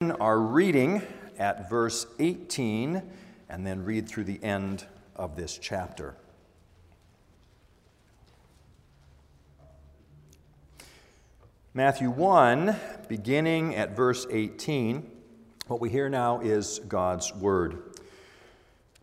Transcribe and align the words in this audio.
our 0.00 0.38
reading 0.38 1.02
at 1.40 1.68
verse 1.68 2.06
18 2.20 3.02
and 3.48 3.66
then 3.66 3.84
read 3.84 4.08
through 4.08 4.22
the 4.22 4.40
end 4.44 4.86
of 5.16 5.34
this 5.34 5.58
chapter. 5.58 6.14
Matthew 11.74 12.10
1, 12.10 12.76
beginning 13.08 13.74
at 13.74 13.96
verse 13.96 14.24
18, 14.30 15.10
what 15.66 15.80
we 15.80 15.90
hear 15.90 16.08
now 16.08 16.42
is 16.42 16.78
God's 16.86 17.34
Word. 17.34 17.82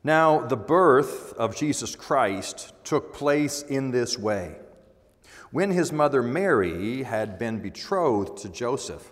Now, 0.02 0.48
the 0.48 0.56
birth 0.56 1.34
of 1.34 1.58
Jesus 1.58 1.94
Christ 1.94 2.72
took 2.86 3.14
place 3.14 3.64
in 3.64 3.92
this 3.92 4.18
way. 4.18 4.56
When 5.52 5.72
his 5.72 5.92
mother 5.92 6.24
Mary 6.24 7.04
had 7.04 7.38
been 7.38 7.60
betrothed 7.60 8.38
to 8.44 8.50
Joseph, 8.50 9.12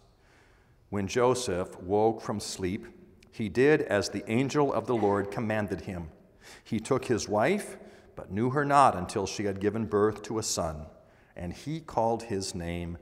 When 0.91 1.07
Joseph 1.07 1.81
woke 1.81 2.21
from 2.21 2.39
sleep, 2.41 2.85
he 3.31 3.47
did 3.47 3.81
as 3.83 4.09
the 4.09 4.29
angel 4.29 4.73
of 4.73 4.87
the 4.87 4.95
Lord 4.95 5.31
commanded 5.31 5.79
him. 5.81 6.09
He 6.65 6.81
took 6.81 7.05
his 7.05 7.29
wife, 7.29 7.77
but 8.17 8.29
knew 8.29 8.49
her 8.49 8.65
not 8.65 8.97
until 8.97 9.25
she 9.25 9.45
had 9.45 9.61
given 9.61 9.85
birth 9.85 10.21
to 10.23 10.37
a 10.37 10.43
son, 10.43 10.85
and 11.33 11.53
he 11.53 11.79
called 11.79 12.23
his 12.23 12.53
name 12.53 12.97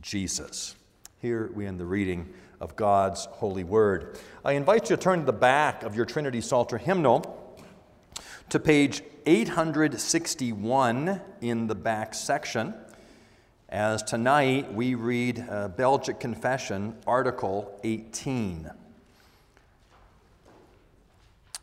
Jesus. 0.00 0.74
Here 1.18 1.50
we 1.54 1.66
end 1.66 1.78
the 1.78 1.84
reading 1.84 2.32
of 2.62 2.76
God's 2.76 3.26
holy 3.26 3.62
word. 3.62 4.18
I 4.42 4.52
invite 4.52 4.88
you 4.88 4.96
to 4.96 5.02
turn 5.02 5.18
to 5.20 5.26
the 5.26 5.32
back 5.34 5.82
of 5.82 5.94
your 5.94 6.06
Trinity 6.06 6.40
Psalter 6.40 6.78
hymnal 6.78 7.58
to 8.48 8.58
page 8.58 9.02
861 9.26 11.20
in 11.42 11.66
the 11.66 11.74
back 11.74 12.14
section 12.14 12.72
as 13.68 14.02
tonight 14.02 14.72
we 14.72 14.94
read 14.94 15.46
Belgic 15.76 16.20
Confession, 16.20 16.96
Article 17.06 17.78
18. 17.82 18.70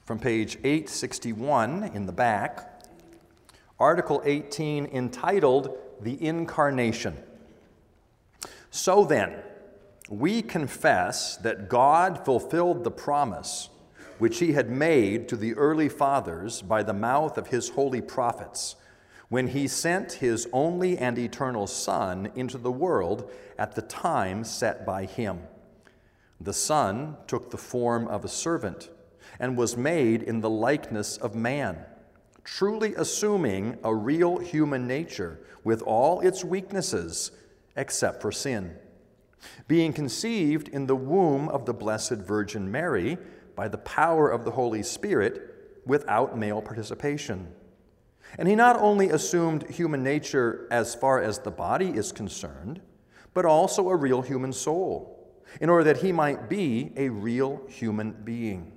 From 0.03 0.19
page 0.19 0.57
861 0.57 1.91
in 1.93 2.05
the 2.05 2.11
back, 2.11 2.83
Article 3.79 4.21
18 4.25 4.87
entitled 4.87 5.77
The 6.01 6.23
Incarnation. 6.23 7.17
So 8.71 9.05
then, 9.05 9.35
we 10.09 10.41
confess 10.41 11.37
that 11.37 11.69
God 11.69 12.25
fulfilled 12.25 12.83
the 12.83 12.91
promise 12.91 13.69
which 14.17 14.39
he 14.39 14.53
had 14.53 14.69
made 14.69 15.29
to 15.29 15.35
the 15.35 15.53
early 15.53 15.89
fathers 15.89 16.61
by 16.61 16.83
the 16.83 16.93
mouth 16.93 17.37
of 17.37 17.47
his 17.47 17.69
holy 17.69 18.01
prophets 18.01 18.75
when 19.31 19.47
he 19.47 19.65
sent 19.65 20.11
his 20.11 20.45
only 20.51 20.97
and 20.97 21.17
eternal 21.17 21.65
Son 21.65 22.29
into 22.35 22.57
the 22.57 22.69
world 22.69 23.31
at 23.57 23.73
the 23.75 23.81
time 23.81 24.43
set 24.43 24.85
by 24.85 25.05
him. 25.05 25.39
The 26.41 26.51
Son 26.51 27.15
took 27.27 27.49
the 27.49 27.57
form 27.57 28.09
of 28.09 28.25
a 28.25 28.27
servant 28.27 28.89
and 29.39 29.55
was 29.55 29.77
made 29.77 30.21
in 30.21 30.41
the 30.41 30.49
likeness 30.49 31.15
of 31.15 31.33
man, 31.33 31.77
truly 32.43 32.93
assuming 32.95 33.77
a 33.85 33.95
real 33.95 34.37
human 34.37 34.85
nature 34.85 35.39
with 35.63 35.81
all 35.83 36.19
its 36.19 36.43
weaknesses 36.43 37.31
except 37.77 38.21
for 38.21 38.33
sin. 38.33 38.75
Being 39.65 39.93
conceived 39.93 40.67
in 40.67 40.87
the 40.87 40.95
womb 40.97 41.47
of 41.47 41.65
the 41.65 41.73
Blessed 41.73 42.17
Virgin 42.17 42.69
Mary 42.69 43.17
by 43.55 43.69
the 43.69 43.77
power 43.77 44.29
of 44.29 44.43
the 44.43 44.51
Holy 44.51 44.83
Spirit 44.83 45.81
without 45.85 46.37
male 46.37 46.61
participation 46.61 47.47
and 48.37 48.47
he 48.47 48.55
not 48.55 48.77
only 48.77 49.09
assumed 49.09 49.69
human 49.69 50.03
nature 50.03 50.67
as 50.71 50.95
far 50.95 51.21
as 51.21 51.39
the 51.39 51.51
body 51.51 51.89
is 51.89 52.11
concerned, 52.11 52.81
but 53.33 53.45
also 53.45 53.89
a 53.89 53.95
real 53.95 54.21
human 54.21 54.53
soul, 54.53 55.17
in 55.59 55.69
order 55.69 55.83
that 55.83 56.01
he 56.01 56.11
might 56.11 56.49
be 56.49 56.91
a 56.95 57.09
real 57.09 57.61
human 57.67 58.11
being. 58.23 58.71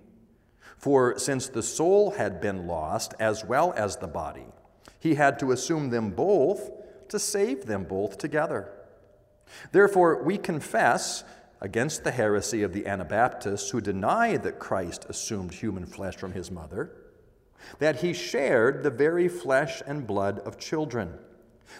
For 0.77 1.19
since 1.19 1.49
the 1.49 1.63
soul 1.63 2.13
had 2.13 2.41
been 2.41 2.67
lost 2.67 3.15
as 3.19 3.45
well 3.45 3.73
as 3.77 3.97
the 3.97 4.07
body, 4.07 4.47
he 4.99 5.15
had 5.15 5.39
to 5.39 5.53
assume 5.53 5.91
them 5.91 6.11
both 6.11 6.71
to 7.09 7.19
save 7.19 7.67
them 7.67 7.85
both 7.85 8.19
together. 8.19 8.71
Therefore, 9.73 10.23
we 10.23 10.39
confess 10.39 11.25
against 11.61 12.05
the 12.05 12.11
heresy 12.11 12.63
of 12.63 12.73
the 12.73 12.87
Anabaptists 12.87 13.71
who 13.71 13.81
deny 13.81 14.37
that 14.37 14.59
Christ 14.59 15.07
assumed 15.09 15.55
human 15.55 15.87
flesh 15.87 16.17
from 16.17 16.33
his 16.33 16.51
mother 16.51 16.91
that 17.79 17.97
he 17.97 18.13
shared 18.13 18.83
the 18.83 18.91
very 18.91 19.29
flesh 19.29 19.83
and 19.87 20.07
blood 20.07 20.39
of 20.41 20.59
children, 20.59 21.19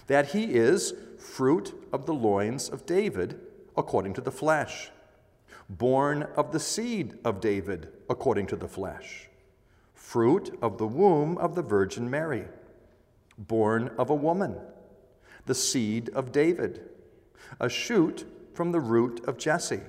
that 0.07 0.31
he 0.31 0.55
is 0.55 0.95
fruit 1.19 1.75
of 1.93 2.07
the 2.07 2.15
loins 2.15 2.69
of 2.69 2.87
David 2.87 3.41
according 3.77 4.15
to 4.15 4.21
the 4.21 4.31
flesh, 4.31 4.91
born 5.69 6.25
of 6.37 6.53
the 6.53 6.61
seed 6.61 7.19
of 7.25 7.41
David 7.41 7.89
according 8.09 8.47
to 8.49 8.57
the 8.57 8.69
flesh, 8.69 9.29
fruit 9.95 10.57
of 10.61 10.79
the 10.79 10.87
womb 10.87 11.39
of 11.39 11.55
the 11.55 11.63
Virgin 11.63 12.09
Mary, 12.11 12.45
born 13.39 13.91
of 13.99 14.11
a 14.11 14.15
woman, 14.15 14.57
the 15.47 15.55
seed 15.55 16.09
of 16.11 16.33
David, 16.33 16.89
a 17.61 17.69
shoot 17.69 18.27
from 18.55 18.73
the 18.73 18.81
root 18.81 19.25
of 19.27 19.39
Jesse, 19.39 19.81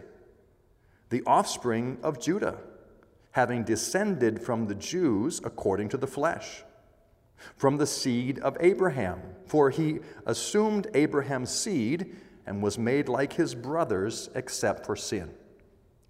the 1.10 1.24
offspring 1.26 1.98
of 2.02 2.20
Judah 2.20 2.58
having 3.36 3.66
descended 3.66 4.42
from 4.42 4.66
the 4.66 4.76
Jews 4.76 5.42
according 5.44 5.90
to 5.90 5.98
the 5.98 6.08
flesh, 6.08 6.64
from 7.58 7.76
the 7.76 7.86
seed 7.86 8.40
of 8.40 8.56
Abraham, 8.62 9.22
for 9.46 9.70
he 9.70 10.00
assumed 10.26 10.88
Abraham's 10.94 11.50
seed 11.52 12.16
and 12.46 12.64
was 12.64 12.80
made 12.80 13.10
like 13.10 13.34
his 13.34 13.54
brothers 13.54 14.30
except 14.36 14.86
for 14.86 14.96
sin. 14.96 15.30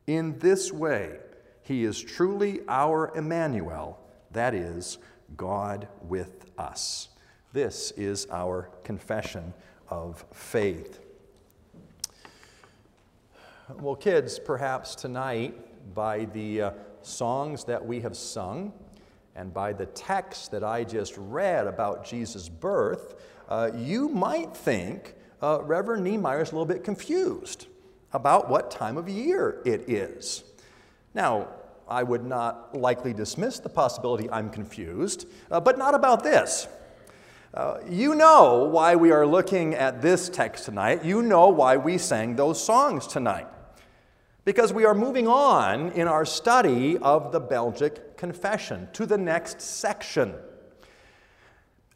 In 0.06 0.38
this 0.38 0.72
way, 0.72 1.18
he 1.63 1.84
is 1.84 2.00
truly 2.00 2.62
our 2.68 3.12
Emmanuel, 3.16 4.00
that 4.31 4.53
is, 4.53 5.00
God 5.36 5.88
with 6.03 6.46
us. 6.59 7.09
This 7.53 7.90
is 7.97 8.28
our 8.30 8.69
confession 8.84 9.52
of 9.90 10.24
faith. 10.31 11.00
Well, 13.80 13.96
kids, 13.96 14.38
perhaps 14.38 14.94
tonight, 14.94 15.56
by 15.96 16.25
the 16.25 16.62
uh, 16.62 16.72
songs 17.06 17.63
that 17.66 17.86
we 17.86 18.02
have 18.02 18.16
sung 18.16 18.74
and 19.36 19.54
by 19.54 19.74
the 19.74 19.86
text 19.86 20.52
that 20.52 20.63
I 20.63 20.86
just 20.86 21.13
read 21.18 21.68
about 21.68 22.06
Jesus' 22.06 22.48
birth, 22.48 23.16
uh, 23.50 23.69
you 23.75 24.07
might 24.07 24.56
think 24.56 25.13
uh, 25.42 25.60
Reverend 25.62 26.07
Nymeyer 26.07 26.42
is 26.42 26.52
a 26.52 26.56
little 26.56 26.66
bit 26.66 26.86
confused 26.86 27.68
about 28.13 28.50
what 28.50 28.72
time 28.72 28.96
of 28.96 29.10
year 29.10 29.62
it 29.66 29.90
is. 29.90 30.46
Now, 31.13 31.50
I 31.88 32.02
would 32.02 32.24
not 32.24 32.75
likely 32.75 33.13
dismiss 33.13 33.60
the 33.60 33.69
possibility 33.69 34.30
I'm 34.30 34.50
confused, 34.50 35.28
uh, 35.51 35.60
but 35.60 35.78
not 35.78 35.94
about 35.94 36.24
this. 36.24 36.68
Uh, 37.54 37.80
you 37.90 38.16
know 38.16 38.69
why 38.72 38.96
we 38.96 39.12
are 39.12 39.28
looking 39.28 39.75
at 39.75 40.01
this 40.01 40.30
text 40.30 40.66
tonight. 40.66 41.04
You 41.04 41.22
know 41.22 41.50
why 41.50 41.78
we 41.78 41.98
sang 41.98 42.38
those 42.38 42.62
songs 42.63 43.06
tonight 43.06 43.48
because 44.45 44.71
we 44.71 44.86
are 44.86 44.94
moving 44.94 45.27
on 45.27 45.92
in 45.94 46.07
our 46.07 46.24
study 46.24 47.00
of 47.00 47.31
the 47.31 47.39
Belgic 47.39 48.15
Confession 48.15 48.88
to 48.94 49.07
the 49.07 49.18
next 49.18 49.59
section. 49.59 50.36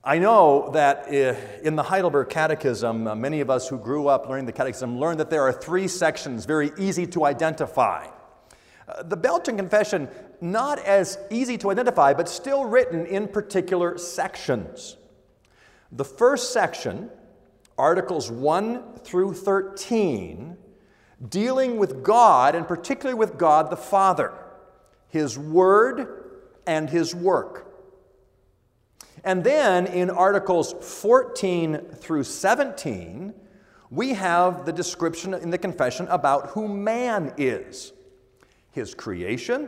I 0.04 0.18
know 0.18 0.72
that 0.72 1.14
eh, 1.14 1.36
in 1.62 1.76
the 1.76 1.84
Heidelberg 1.84 2.30
Catechism, 2.30 3.06
uh, 3.06 3.14
many 3.14 3.42
of 3.42 3.52
us 3.52 3.70
who 3.70 3.78
grew 3.78 4.08
up 4.08 4.28
learning 4.28 4.48
the 4.48 4.52
Catechism 4.52 4.98
learned 5.00 5.20
that 5.20 5.30
there 5.30 5.44
are 5.44 5.54
three 5.54 5.88
sections 5.88 6.46
very 6.46 6.72
easy 6.80 7.06
to 7.08 7.26
identify. 7.26 8.08
Uh, 8.88 9.04
the 9.04 9.18
Belgian 9.18 9.56
Confession, 9.56 10.10
not 10.42 10.80
as 10.80 11.20
easy 11.30 11.56
to 11.60 11.70
identify, 11.70 12.14
but 12.14 12.28
still 12.28 12.66
written 12.66 13.06
in 13.06 13.28
particular 13.28 13.98
sections. 14.00 14.98
The 15.92 16.06
first 16.06 16.52
section, 16.52 17.12
Articles 17.78 18.32
1 18.32 18.96
through 19.04 19.34
13, 19.36 20.58
dealing 21.28 21.78
with 21.78 22.04
God, 22.04 22.56
and 22.56 22.68
particularly 22.68 23.18
with 23.18 23.38
God 23.38 23.70
the 23.70 23.78
Father, 23.78 24.34
His 25.10 25.38
Word, 25.38 26.42
and 26.66 26.90
His 26.90 27.14
work. 27.14 27.66
And 29.24 29.44
then 29.44 29.86
in 29.88 30.10
Articles 30.10 30.74
14 30.82 31.78
through 31.96 32.24
17, 32.24 33.34
we 33.90 34.14
have 34.14 34.66
the 34.66 34.72
description 34.72 35.34
in 35.34 35.50
the 35.50 35.58
confession 35.58 36.08
about 36.08 36.50
who 36.50 36.68
man 36.68 37.34
is 37.38 37.92
his 38.72 38.94
creation, 38.94 39.68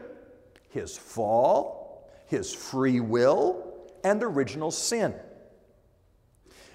his 0.69 0.97
fall, 0.97 2.09
his 2.27 2.53
free 2.53 2.99
will, 2.99 3.65
and 4.03 4.23
original 4.23 4.71
sin. 4.71 5.13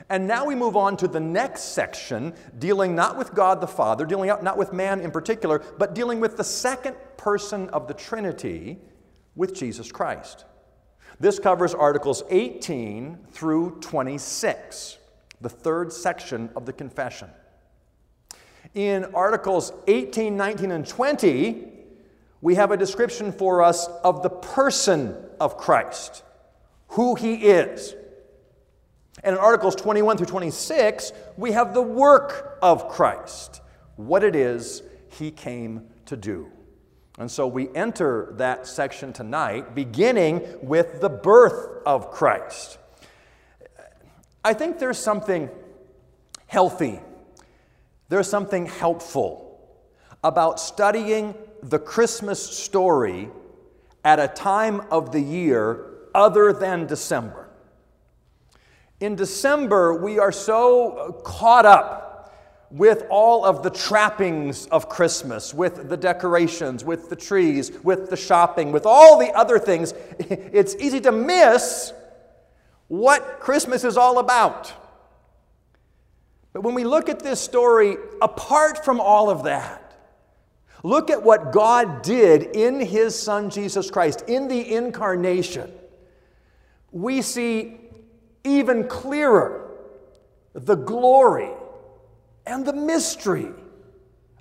And 0.08 0.26
now 0.28 0.44
we 0.44 0.54
move 0.54 0.76
on 0.76 0.96
to 0.98 1.08
the 1.08 1.20
next 1.20 1.74
section, 1.74 2.34
dealing 2.58 2.94
not 2.94 3.18
with 3.18 3.34
God 3.34 3.60
the 3.60 3.66
Father, 3.66 4.06
dealing 4.06 4.28
not 4.42 4.56
with 4.56 4.72
man 4.72 5.00
in 5.00 5.10
particular, 5.10 5.58
but 5.78 5.94
dealing 5.94 6.20
with 6.20 6.36
the 6.36 6.44
second 6.44 6.96
person 7.16 7.68
of 7.70 7.88
the 7.88 7.94
Trinity, 7.94 8.78
with 9.36 9.54
Jesus 9.54 9.92
Christ. 9.92 10.44
This 11.20 11.38
covers 11.38 11.74
Articles 11.74 12.22
18 12.30 13.18
through 13.30 13.78
26, 13.80 14.98
the 15.40 15.48
third 15.48 15.92
section 15.92 16.50
of 16.56 16.66
the 16.66 16.72
confession. 16.72 17.28
In 18.74 19.06
Articles 19.14 19.72
18, 19.86 20.36
19, 20.36 20.70
and 20.72 20.86
20, 20.86 21.68
we 22.40 22.54
have 22.56 22.70
a 22.70 22.76
description 22.76 23.32
for 23.32 23.62
us 23.62 23.86
of 24.04 24.22
the 24.22 24.30
person 24.30 25.16
of 25.40 25.56
Christ, 25.56 26.22
who 26.88 27.14
he 27.14 27.34
is. 27.34 27.94
And 29.24 29.34
in 29.34 29.40
Articles 29.40 29.74
21 29.76 30.18
through 30.18 30.26
26, 30.26 31.12
we 31.36 31.52
have 31.52 31.74
the 31.74 31.82
work 31.82 32.58
of 32.62 32.88
Christ, 32.88 33.62
what 33.96 34.22
it 34.22 34.36
is 34.36 34.82
he 35.08 35.30
came 35.30 35.88
to 36.06 36.16
do. 36.16 36.50
And 37.18 37.30
so 37.30 37.46
we 37.46 37.74
enter 37.74 38.34
that 38.36 38.66
section 38.66 39.12
tonight, 39.12 39.74
beginning 39.74 40.42
with 40.60 41.00
the 41.00 41.08
birth 41.08 41.82
of 41.86 42.10
Christ. 42.10 42.78
I 44.44 44.52
think 44.52 44.78
there's 44.78 44.98
something 44.98 45.48
healthy, 46.46 47.00
there's 48.08 48.28
something 48.28 48.66
helpful 48.66 49.60
about 50.22 50.60
studying 50.60 51.34
the 51.62 51.78
Christmas 51.78 52.44
story 52.44 53.30
at 54.04 54.20
a 54.20 54.28
time 54.28 54.82
of 54.90 55.10
the 55.10 55.20
year 55.20 55.86
other 56.14 56.52
than 56.52 56.86
December. 56.86 57.45
In 59.00 59.14
December, 59.14 59.94
we 59.94 60.18
are 60.18 60.32
so 60.32 61.20
caught 61.24 61.66
up 61.66 62.06
with 62.70 63.04
all 63.10 63.44
of 63.44 63.62
the 63.62 63.70
trappings 63.70 64.66
of 64.66 64.88
Christmas, 64.88 65.54
with 65.54 65.88
the 65.88 65.96
decorations, 65.96 66.84
with 66.84 67.10
the 67.10 67.16
trees, 67.16 67.70
with 67.82 68.10
the 68.10 68.16
shopping, 68.16 68.72
with 68.72 68.86
all 68.86 69.18
the 69.18 69.32
other 69.32 69.58
things, 69.58 69.92
it's 70.18 70.74
easy 70.76 71.00
to 71.00 71.12
miss 71.12 71.92
what 72.88 73.38
Christmas 73.40 73.84
is 73.84 73.96
all 73.96 74.18
about. 74.18 74.72
But 76.52 76.62
when 76.62 76.74
we 76.74 76.84
look 76.84 77.08
at 77.08 77.20
this 77.20 77.40
story, 77.40 77.96
apart 78.22 78.84
from 78.84 78.98
all 79.00 79.28
of 79.28 79.44
that, 79.44 79.94
look 80.82 81.10
at 81.10 81.22
what 81.22 81.52
God 81.52 82.02
did 82.02 82.56
in 82.56 82.80
His 82.80 83.16
Son 83.18 83.50
Jesus 83.50 83.90
Christ, 83.90 84.24
in 84.26 84.48
the 84.48 84.74
incarnation, 84.74 85.70
we 86.90 87.20
see 87.20 87.78
even 88.46 88.88
clearer 88.88 89.70
the 90.54 90.76
glory 90.76 91.50
and 92.46 92.64
the 92.64 92.72
mystery 92.72 93.50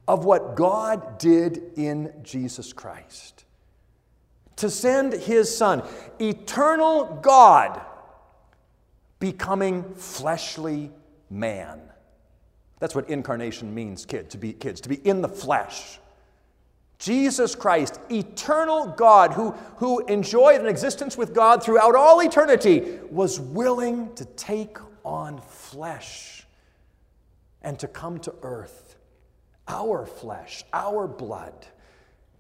of 0.07 0.23
what 0.23 0.55
God 0.55 1.17
did 1.17 1.73
in 1.75 2.13
Jesus 2.23 2.71
Christ. 2.71 3.43
To 4.57 4.69
send 4.69 5.11
his 5.11 5.55
son, 5.55 5.83
eternal 6.19 7.19
God, 7.21 7.81
becoming 9.19 9.83
fleshly 9.95 10.91
man. 11.29 11.81
That's 12.79 12.93
what 12.93 13.09
incarnation 13.09 13.73
means, 13.73 14.05
kid, 14.05 14.29
to 14.29 14.37
be 14.37 14.53
kids, 14.53 14.79
to 14.81 14.89
be 14.89 14.95
in 14.95 15.21
the 15.21 15.29
flesh. 15.29 15.99
Jesus 16.97 17.55
Christ, 17.55 17.99
eternal 18.09 18.87
God, 18.87 19.33
who, 19.33 19.51
who 19.77 20.05
enjoyed 20.05 20.61
an 20.61 20.67
existence 20.67 21.17
with 21.17 21.33
God 21.33 21.63
throughout 21.63 21.95
all 21.95 22.21
eternity, 22.21 22.99
was 23.11 23.39
willing 23.39 24.13
to 24.15 24.25
take 24.25 24.77
on 25.03 25.41
flesh 25.41 26.45
and 27.61 27.77
to 27.79 27.87
come 27.87 28.19
to 28.19 28.33
earth, 28.43 28.95
our 29.67 30.05
flesh, 30.05 30.63
our 30.73 31.07
blood, 31.07 31.65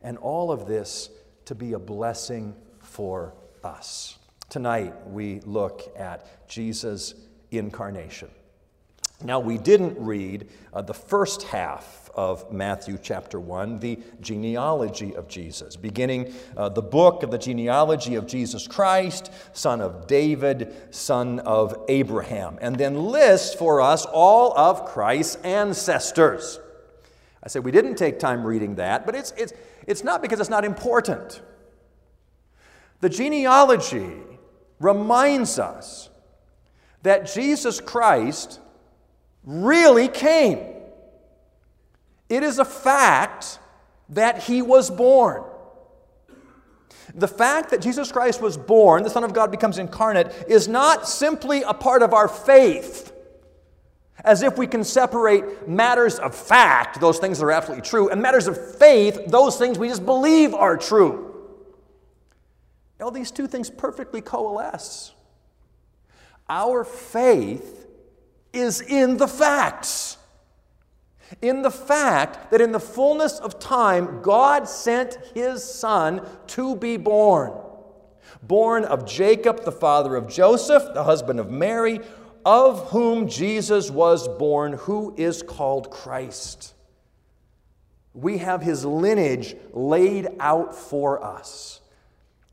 and 0.01 0.17
all 0.17 0.51
of 0.51 0.67
this 0.67 1.09
to 1.45 1.55
be 1.55 1.73
a 1.73 1.79
blessing 1.79 2.55
for 2.81 3.33
us. 3.63 4.17
Tonight, 4.49 4.93
we 5.07 5.41
look 5.41 5.91
at 5.97 6.47
Jesus' 6.47 7.15
incarnation. 7.51 8.29
Now, 9.23 9.39
we 9.39 9.57
didn't 9.57 9.97
read 9.97 10.49
uh, 10.73 10.81
the 10.81 10.93
first 10.93 11.43
half 11.43 12.09
of 12.15 12.51
Matthew 12.51 12.97
chapter 13.01 13.39
1, 13.39 13.79
the 13.79 13.99
genealogy 14.19 15.15
of 15.15 15.27
Jesus, 15.27 15.75
beginning 15.75 16.33
uh, 16.57 16.69
the 16.69 16.81
book 16.81 17.23
of 17.23 17.31
the 17.31 17.37
genealogy 17.37 18.15
of 18.15 18.27
Jesus 18.27 18.67
Christ, 18.67 19.31
son 19.53 19.81
of 19.81 20.07
David, 20.07 20.73
son 20.91 21.39
of 21.39 21.85
Abraham, 21.87 22.57
and 22.61 22.77
then 22.77 23.05
lists 23.05 23.55
for 23.55 23.81
us 23.81 24.05
all 24.05 24.57
of 24.57 24.85
Christ's 24.85 25.37
ancestors. 25.43 26.59
I 27.41 27.47
said 27.47 27.63
we 27.63 27.71
didn't 27.71 27.95
take 27.95 28.19
time 28.19 28.45
reading 28.45 28.75
that, 28.75 29.05
but 29.05 29.15
it's, 29.15 29.31
it's, 29.31 29.53
it's 29.87 30.03
not 30.03 30.21
because 30.21 30.39
it's 30.39 30.49
not 30.49 30.65
important. 30.65 31.41
The 32.99 33.09
genealogy 33.09 34.13
reminds 34.79 35.59
us 35.59 36.09
that 37.03 37.31
Jesus 37.31 37.79
Christ 37.79 38.59
really 39.45 40.07
came. 40.07 40.59
It 42.29 42.43
is 42.43 42.59
a 42.59 42.65
fact 42.65 43.59
that 44.09 44.43
he 44.43 44.61
was 44.61 44.89
born. 44.89 45.43
The 47.13 47.27
fact 47.27 47.69
that 47.69 47.81
Jesus 47.81 48.11
Christ 48.11 48.41
was 48.41 48.57
born, 48.57 49.03
the 49.03 49.09
Son 49.09 49.23
of 49.23 49.33
God 49.33 49.51
becomes 49.51 49.77
incarnate, 49.77 50.33
is 50.47 50.67
not 50.67 51.07
simply 51.07 51.61
a 51.61 51.73
part 51.73 52.01
of 52.01 52.13
our 52.13 52.27
faith, 52.27 53.13
as 54.23 54.41
if 54.41 54.57
we 54.57 54.65
can 54.65 54.83
separate 54.83 55.67
matters 55.67 56.17
of 56.17 56.33
fact, 56.33 56.99
those 56.99 57.19
things 57.19 57.39
that 57.39 57.45
are 57.45 57.51
absolutely 57.51 57.87
true, 57.87 58.09
and 58.09 58.21
matters 58.21 58.47
of 58.47 58.77
faith, 58.77 59.27
those 59.27 59.57
things 59.57 59.77
we 59.77 59.87
just 59.87 60.05
believe 60.05 60.53
are 60.53 60.75
true. 60.75 61.21
All 62.99 63.11
these 63.11 63.31
two 63.31 63.45
things 63.45 63.69
perfectly 63.69 64.21
coalesce. 64.21 65.13
Our 66.49 66.83
faith 66.83 67.84
is 68.55 68.81
in 68.81 69.17
the 69.17 69.27
facts. 69.27 70.17
In 71.41 71.61
the 71.61 71.71
fact 71.71 72.51
that 72.51 72.61
in 72.61 72.71
the 72.71 72.79
fullness 72.79 73.39
of 73.39 73.59
time, 73.59 74.21
God 74.21 74.67
sent 74.67 75.17
his 75.33 75.63
son 75.63 76.25
to 76.47 76.75
be 76.75 76.97
born. 76.97 77.51
Born 78.43 78.85
of 78.85 79.05
Jacob, 79.05 79.65
the 79.65 79.71
father 79.71 80.15
of 80.15 80.29
Joseph, 80.29 80.93
the 80.93 81.03
husband 81.03 81.39
of 81.39 81.49
Mary, 81.49 81.99
of 82.45 82.89
whom 82.89 83.27
Jesus 83.27 83.89
was 83.89 84.27
born, 84.27 84.73
who 84.73 85.15
is 85.17 85.41
called 85.41 85.89
Christ. 85.89 86.73
We 88.13 88.37
have 88.37 88.61
his 88.61 88.85
lineage 88.85 89.55
laid 89.73 90.27
out 90.39 90.75
for 90.75 91.23
us. 91.23 91.81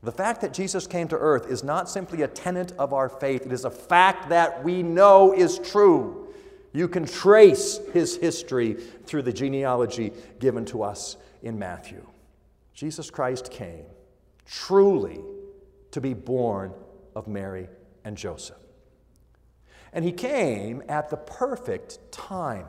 The 0.03 0.11
fact 0.11 0.41
that 0.41 0.53
Jesus 0.53 0.85
came 0.85 1.07
to 1.07 1.17
earth 1.17 1.49
is 1.49 1.63
not 1.63 1.89
simply 1.89 2.23
a 2.23 2.27
tenet 2.27 2.73
of 2.73 2.91
our 2.91 3.07
faith, 3.07 3.45
it 3.45 3.53
is 3.53 3.63
a 3.63 3.71
fact 3.71 4.29
that 4.29 4.61
we 4.63 4.83
know 4.83 5.33
is 5.33 5.59
true. 5.59 6.27
You 6.73 6.89
can 6.89 7.05
trace 7.05 7.79
his 7.93 8.17
history 8.17 8.73
through 9.05 9.21
the 9.21 9.31
genealogy 9.31 10.11
given 10.39 10.65
to 10.65 10.83
us 10.83 11.15
in 11.41 11.57
Matthew. 11.57 12.05
Jesus 12.73 13.09
Christ 13.09 13.49
came 13.49 13.85
truly 14.45 15.21
to 15.91 16.01
be 16.01 16.13
born 16.13 16.73
of 17.15 17.27
Mary 17.27 17.69
and 18.03 18.17
Joseph. 18.17 18.57
And 19.93 20.03
he 20.03 20.11
came 20.11 20.83
at 20.89 21.09
the 21.11 21.17
perfect 21.17 21.99
time. 22.11 22.65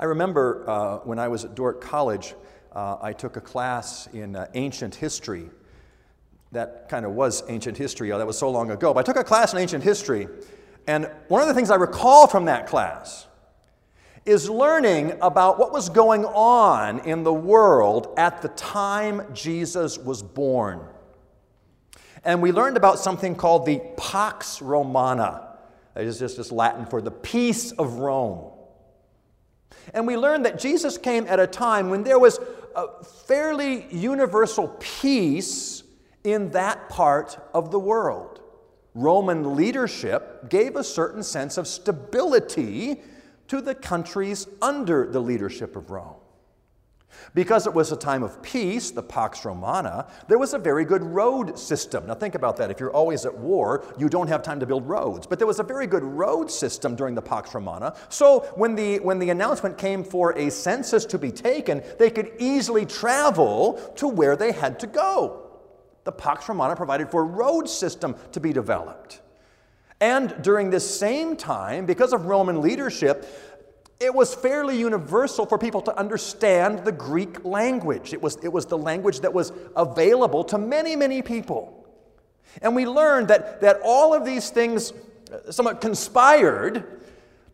I 0.00 0.06
remember 0.06 0.64
uh, 0.68 0.96
when 0.98 1.20
I 1.20 1.28
was 1.28 1.44
at 1.44 1.54
Dordt 1.54 1.80
College, 1.80 2.34
uh, 2.72 2.96
I 3.00 3.12
took 3.12 3.36
a 3.36 3.40
class 3.40 4.08
in 4.08 4.34
uh, 4.34 4.48
ancient 4.54 4.94
history 4.96 5.50
that 6.52 6.88
kind 6.88 7.04
of 7.04 7.12
was 7.12 7.42
ancient 7.48 7.76
history. 7.76 8.10
That 8.10 8.26
was 8.26 8.38
so 8.38 8.50
long 8.50 8.70
ago. 8.70 8.94
But 8.94 9.00
I 9.00 9.12
took 9.12 9.20
a 9.20 9.24
class 9.24 9.52
in 9.52 9.58
ancient 9.58 9.82
history, 9.82 10.28
and 10.86 11.10
one 11.28 11.42
of 11.42 11.48
the 11.48 11.54
things 11.54 11.70
I 11.70 11.76
recall 11.76 12.26
from 12.26 12.44
that 12.44 12.66
class 12.66 13.26
is 14.24 14.48
learning 14.48 15.18
about 15.20 15.58
what 15.58 15.72
was 15.72 15.88
going 15.88 16.24
on 16.24 17.00
in 17.00 17.24
the 17.24 17.32
world 17.32 18.14
at 18.16 18.40
the 18.40 18.48
time 18.48 19.22
Jesus 19.34 19.98
was 19.98 20.22
born. 20.22 20.80
And 22.24 22.40
we 22.40 22.52
learned 22.52 22.76
about 22.76 23.00
something 23.00 23.34
called 23.34 23.66
the 23.66 23.80
Pax 23.96 24.62
Romana. 24.62 25.48
That 25.94 26.04
is 26.04 26.20
just, 26.20 26.36
just 26.36 26.52
Latin 26.52 26.86
for 26.86 27.02
the 27.02 27.10
peace 27.10 27.72
of 27.72 27.94
Rome. 27.94 28.52
And 29.92 30.06
we 30.06 30.16
learned 30.16 30.44
that 30.44 30.60
Jesus 30.60 30.96
came 30.98 31.26
at 31.26 31.40
a 31.40 31.46
time 31.46 31.90
when 31.90 32.04
there 32.04 32.18
was 32.18 32.38
a 32.76 33.02
fairly 33.02 33.86
universal 33.90 34.68
peace 34.78 35.82
in 36.24 36.50
that 36.50 36.88
part 36.88 37.38
of 37.54 37.70
the 37.70 37.78
world. 37.78 38.40
Roman 38.94 39.56
leadership 39.56 40.50
gave 40.50 40.76
a 40.76 40.84
certain 40.84 41.22
sense 41.22 41.56
of 41.56 41.66
stability 41.66 43.00
to 43.48 43.60
the 43.60 43.74
countries 43.74 44.46
under 44.60 45.10
the 45.10 45.20
leadership 45.20 45.76
of 45.76 45.90
Rome. 45.90 46.16
Because 47.34 47.66
it 47.66 47.74
was 47.74 47.92
a 47.92 47.96
time 47.96 48.22
of 48.22 48.42
peace, 48.42 48.90
the 48.90 49.02
Pax 49.02 49.44
Romana, 49.44 50.06
there 50.28 50.38
was 50.38 50.54
a 50.54 50.58
very 50.58 50.84
good 50.84 51.02
road 51.02 51.58
system. 51.58 52.06
Now, 52.06 52.14
think 52.14 52.34
about 52.34 52.56
that. 52.56 52.70
If 52.70 52.80
you're 52.80 52.92
always 52.92 53.26
at 53.26 53.36
war, 53.36 53.84
you 53.98 54.08
don't 54.08 54.28
have 54.28 54.42
time 54.42 54.60
to 54.60 54.66
build 54.66 54.88
roads. 54.88 55.26
But 55.26 55.38
there 55.38 55.46
was 55.46 55.60
a 55.60 55.64
very 55.64 55.86
good 55.86 56.02
road 56.02 56.50
system 56.50 56.96
during 56.96 57.14
the 57.14 57.22
Pax 57.22 57.54
Romana. 57.54 57.94
So, 58.08 58.40
when 58.56 58.74
the, 58.74 58.98
when 59.00 59.18
the 59.18 59.30
announcement 59.30 59.78
came 59.78 60.04
for 60.04 60.36
a 60.38 60.50
census 60.50 61.04
to 61.06 61.18
be 61.18 61.30
taken, 61.30 61.82
they 61.98 62.10
could 62.10 62.32
easily 62.38 62.86
travel 62.86 63.74
to 63.96 64.08
where 64.08 64.36
they 64.36 64.52
had 64.52 64.78
to 64.80 64.86
go. 64.86 65.41
The 66.04 66.12
Pax 66.12 66.48
Romana 66.48 66.76
provided 66.76 67.10
for 67.10 67.22
a 67.22 67.24
road 67.24 67.68
system 67.68 68.16
to 68.32 68.40
be 68.40 68.52
developed. 68.52 69.20
And 70.00 70.34
during 70.42 70.70
this 70.70 70.98
same 70.98 71.36
time, 71.36 71.86
because 71.86 72.12
of 72.12 72.26
Roman 72.26 72.60
leadership, 72.60 73.24
it 74.00 74.12
was 74.12 74.34
fairly 74.34 74.76
universal 74.76 75.46
for 75.46 75.58
people 75.58 75.80
to 75.82 75.96
understand 75.96 76.84
the 76.84 76.90
Greek 76.90 77.44
language. 77.44 78.12
It 78.12 78.20
was, 78.20 78.36
it 78.42 78.52
was 78.52 78.66
the 78.66 78.76
language 78.76 79.20
that 79.20 79.32
was 79.32 79.52
available 79.76 80.42
to 80.44 80.58
many, 80.58 80.96
many 80.96 81.22
people. 81.22 81.86
And 82.60 82.74
we 82.74 82.84
learned 82.84 83.28
that, 83.28 83.60
that 83.60 83.80
all 83.84 84.12
of 84.12 84.24
these 84.24 84.50
things 84.50 84.92
uh, 85.32 85.52
somewhat 85.52 85.80
conspired 85.80 87.01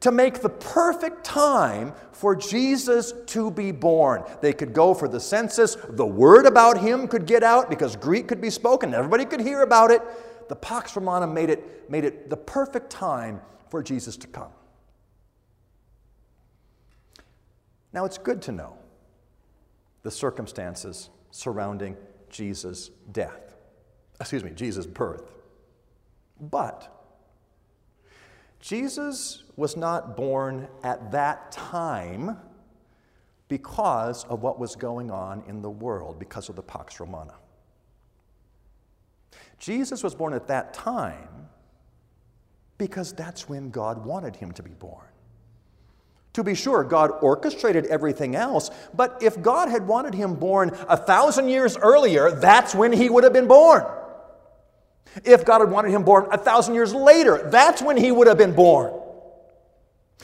to 0.00 0.12
make 0.12 0.40
the 0.40 0.48
perfect 0.48 1.24
time 1.24 1.92
for 2.12 2.36
Jesus 2.36 3.12
to 3.26 3.50
be 3.50 3.72
born. 3.72 4.22
They 4.40 4.52
could 4.52 4.72
go 4.72 4.94
for 4.94 5.08
the 5.08 5.20
census, 5.20 5.76
the 5.90 6.06
word 6.06 6.46
about 6.46 6.78
him 6.78 7.08
could 7.08 7.26
get 7.26 7.42
out 7.42 7.68
because 7.68 7.96
Greek 7.96 8.28
could 8.28 8.40
be 8.40 8.50
spoken, 8.50 8.94
everybody 8.94 9.24
could 9.24 9.40
hear 9.40 9.62
about 9.62 9.90
it. 9.90 10.02
The 10.48 10.56
Pax 10.56 10.96
Romana 10.96 11.26
made 11.26 11.50
it, 11.50 11.90
made 11.90 12.04
it 12.04 12.30
the 12.30 12.36
perfect 12.36 12.90
time 12.90 13.40
for 13.68 13.82
Jesus 13.82 14.16
to 14.16 14.26
come. 14.26 14.50
Now, 17.92 18.04
it's 18.04 18.18
good 18.18 18.40
to 18.42 18.52
know 18.52 18.76
the 20.02 20.10
circumstances 20.10 21.10
surrounding 21.30 21.96
Jesus' 22.30 22.90
death, 23.12 23.56
excuse 24.20 24.44
me, 24.44 24.50
Jesus' 24.50 24.86
birth. 24.86 25.32
But 26.40 26.97
Jesus 28.60 29.44
was 29.56 29.76
not 29.76 30.16
born 30.16 30.68
at 30.82 31.12
that 31.12 31.52
time 31.52 32.36
because 33.48 34.24
of 34.24 34.42
what 34.42 34.58
was 34.58 34.76
going 34.76 35.10
on 35.10 35.42
in 35.48 35.62
the 35.62 35.70
world, 35.70 36.18
because 36.18 36.48
of 36.48 36.56
the 36.56 36.62
Pax 36.62 37.00
Romana. 37.00 37.34
Jesus 39.58 40.02
was 40.02 40.14
born 40.14 40.34
at 40.34 40.46
that 40.48 40.74
time 40.74 41.48
because 42.76 43.12
that's 43.12 43.48
when 43.48 43.70
God 43.70 44.04
wanted 44.04 44.36
him 44.36 44.52
to 44.52 44.62
be 44.62 44.70
born. 44.70 45.06
To 46.34 46.44
be 46.44 46.54
sure, 46.54 46.84
God 46.84 47.10
orchestrated 47.20 47.86
everything 47.86 48.36
else, 48.36 48.70
but 48.94 49.20
if 49.20 49.42
God 49.42 49.68
had 49.68 49.88
wanted 49.88 50.14
him 50.14 50.34
born 50.34 50.70
a 50.88 50.96
thousand 50.96 51.48
years 51.48 51.76
earlier, 51.76 52.30
that's 52.30 52.74
when 52.74 52.92
he 52.92 53.10
would 53.10 53.24
have 53.24 53.32
been 53.32 53.48
born. 53.48 53.84
If 55.24 55.44
God 55.44 55.60
had 55.60 55.70
wanted 55.70 55.90
him 55.90 56.04
born 56.04 56.26
a 56.30 56.38
thousand 56.38 56.74
years 56.74 56.94
later, 56.94 57.48
that's 57.50 57.82
when 57.82 57.96
he 57.96 58.12
would 58.12 58.26
have 58.26 58.38
been 58.38 58.54
born. 58.54 58.92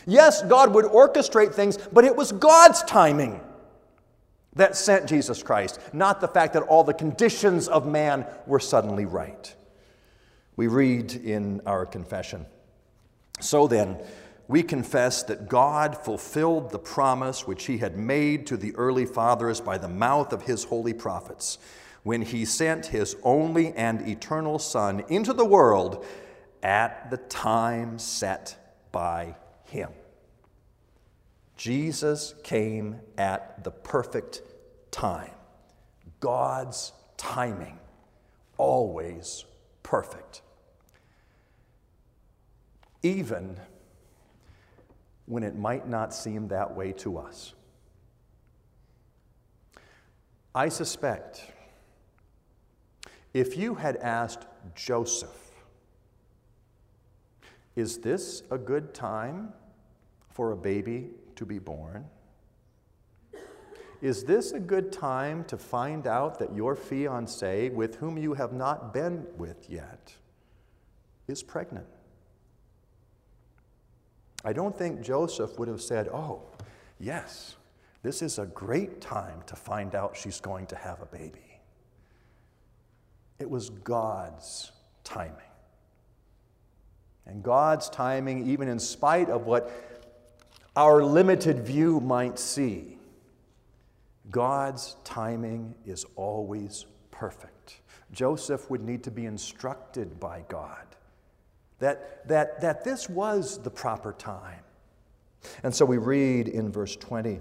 Yes, 0.07 0.43
God 0.43 0.75
would 0.75 0.85
orchestrate 0.85 1.55
things, 1.55 1.79
but 1.93 2.05
it 2.05 2.15
was 2.15 2.33
God's 2.33 2.83
timing 2.83 3.41
that 4.55 4.77
sent 4.77 5.09
Jesus 5.09 5.43
Christ, 5.43 5.81
not 5.93 6.21
the 6.21 6.29
fact 6.29 6.53
that 6.53 6.63
all 6.63 6.85
the 6.85 6.95
conditions 6.95 7.69
of 7.69 7.87
man 7.87 8.27
were 8.47 8.61
suddenly 8.61 9.05
right. 9.05 9.55
We 10.57 10.69
read 10.69 11.13
in 11.15 11.61
our 11.67 11.85
confession 11.85 12.47
So 13.41 13.67
then, 13.67 13.99
we 14.47 14.63
confess 14.63 15.23
that 15.25 15.49
God 15.49 15.97
fulfilled 15.97 16.71
the 16.71 16.79
promise 16.79 17.47
which 17.47 17.65
he 17.65 17.79
had 17.79 17.97
made 17.97 18.47
to 18.49 18.57
the 18.57 18.75
early 18.77 19.07
fathers 19.07 19.61
by 19.61 19.79
the 19.79 19.89
mouth 19.89 20.33
of 20.33 20.43
his 20.43 20.65
holy 20.65 20.93
prophets 20.93 21.59
when 22.05 22.23
he 22.23 22.45
sent 22.45 22.87
his 22.87 23.17
only 23.23 23.73
and 23.73 24.07
eternal 24.07 24.59
Son 24.59 25.03
into 25.09 25.33
the 25.33 25.45
world 25.45 26.07
at 26.63 27.11
the 27.11 27.17
time 27.17 27.99
set 27.99 28.79
by 28.93 29.35
him. 29.65 29.91
Jesus 31.57 32.35
came 32.43 33.01
at 33.19 33.65
the 33.65 33.71
perfect 33.71 34.43
time. 34.91 35.33
God's 36.21 36.93
timing, 37.17 37.79
always 38.59 39.45
perfect. 39.83 40.43
Even 43.03 43.59
when 45.27 45.43
it 45.43 45.57
might 45.57 45.89
not 45.89 46.15
seem 46.15 46.49
that 46.49 46.75
way 46.75 46.93
to 46.93 47.17
us. 47.17 47.55
I 50.55 50.69
suspect 50.69 51.51
if 53.35 53.57
you 53.57 53.75
had 53.75 53.97
asked 53.97 54.47
Joseph, 54.77 55.51
is 57.77 57.99
this 57.99 58.45
a 58.51 58.57
good 58.57 58.95
time 58.95 59.53
for 60.31 60.53
a 60.53 60.57
baby 60.57 61.11
to 61.35 61.45
be 61.45 61.59
born? 61.59 62.07
Is 64.01 64.25
this 64.25 64.53
a 64.53 64.61
good 64.61 64.93
time 64.93 65.45
to 65.45 65.57
find 65.57 66.07
out 66.07 66.39
that 66.39 66.55
your 66.55 66.77
fiance, 66.77 67.71
with 67.71 67.97
whom 67.97 68.17
you 68.17 68.35
have 68.35 68.53
not 68.53 68.93
been 68.93 69.27
with 69.37 69.69
yet, 69.69 70.15
is 71.27 71.43
pregnant? 71.43 71.87
I 74.45 74.53
don't 74.53 74.77
think 74.77 75.01
Joseph 75.01 75.59
would 75.59 75.69
have 75.69 75.81
said, 75.81 76.09
Oh, 76.13 76.43
yes, 77.01 77.57
this 78.03 78.21
is 78.21 78.39
a 78.39 78.47
great 78.47 79.01
time 79.01 79.41
to 79.47 79.57
find 79.57 79.95
out 79.95 80.17
she's 80.17 80.39
going 80.39 80.67
to 80.67 80.77
have 80.77 81.01
a 81.01 81.07
baby. 81.07 81.54
It 83.39 83.49
was 83.49 83.71
God's 83.71 84.73
timing. 85.03 85.35
And 87.27 87.43
God's 87.43 87.89
timing, 87.89 88.49
even 88.51 88.69
in 88.69 88.79
spite 88.79 89.31
of 89.31 89.47
what 89.47 89.71
our 90.77 91.03
limited 91.03 91.61
view 91.61 92.01
might 92.01 92.39
see, 92.39 92.99
God's 94.31 94.97
timing 95.05 95.75
is 95.87 96.05
always 96.17 96.87
perfect. 97.11 97.81
Joseph 98.13 98.71
would 98.71 98.83
need 98.83 99.03
to 99.05 99.11
be 99.11 99.27
instructed 99.27 100.21
by 100.21 100.45
God 100.49 100.85
that, 101.79 102.27
that, 102.29 102.61
that 102.61 102.85
this 102.85 103.09
was 103.09 103.59
the 103.63 103.71
proper 103.71 104.13
time. 104.13 104.61
And 105.63 105.75
so 105.75 105.85
we 105.85 105.99
read 105.99 106.49
in 106.49 106.73
verse 106.73 106.97
20 106.97 107.41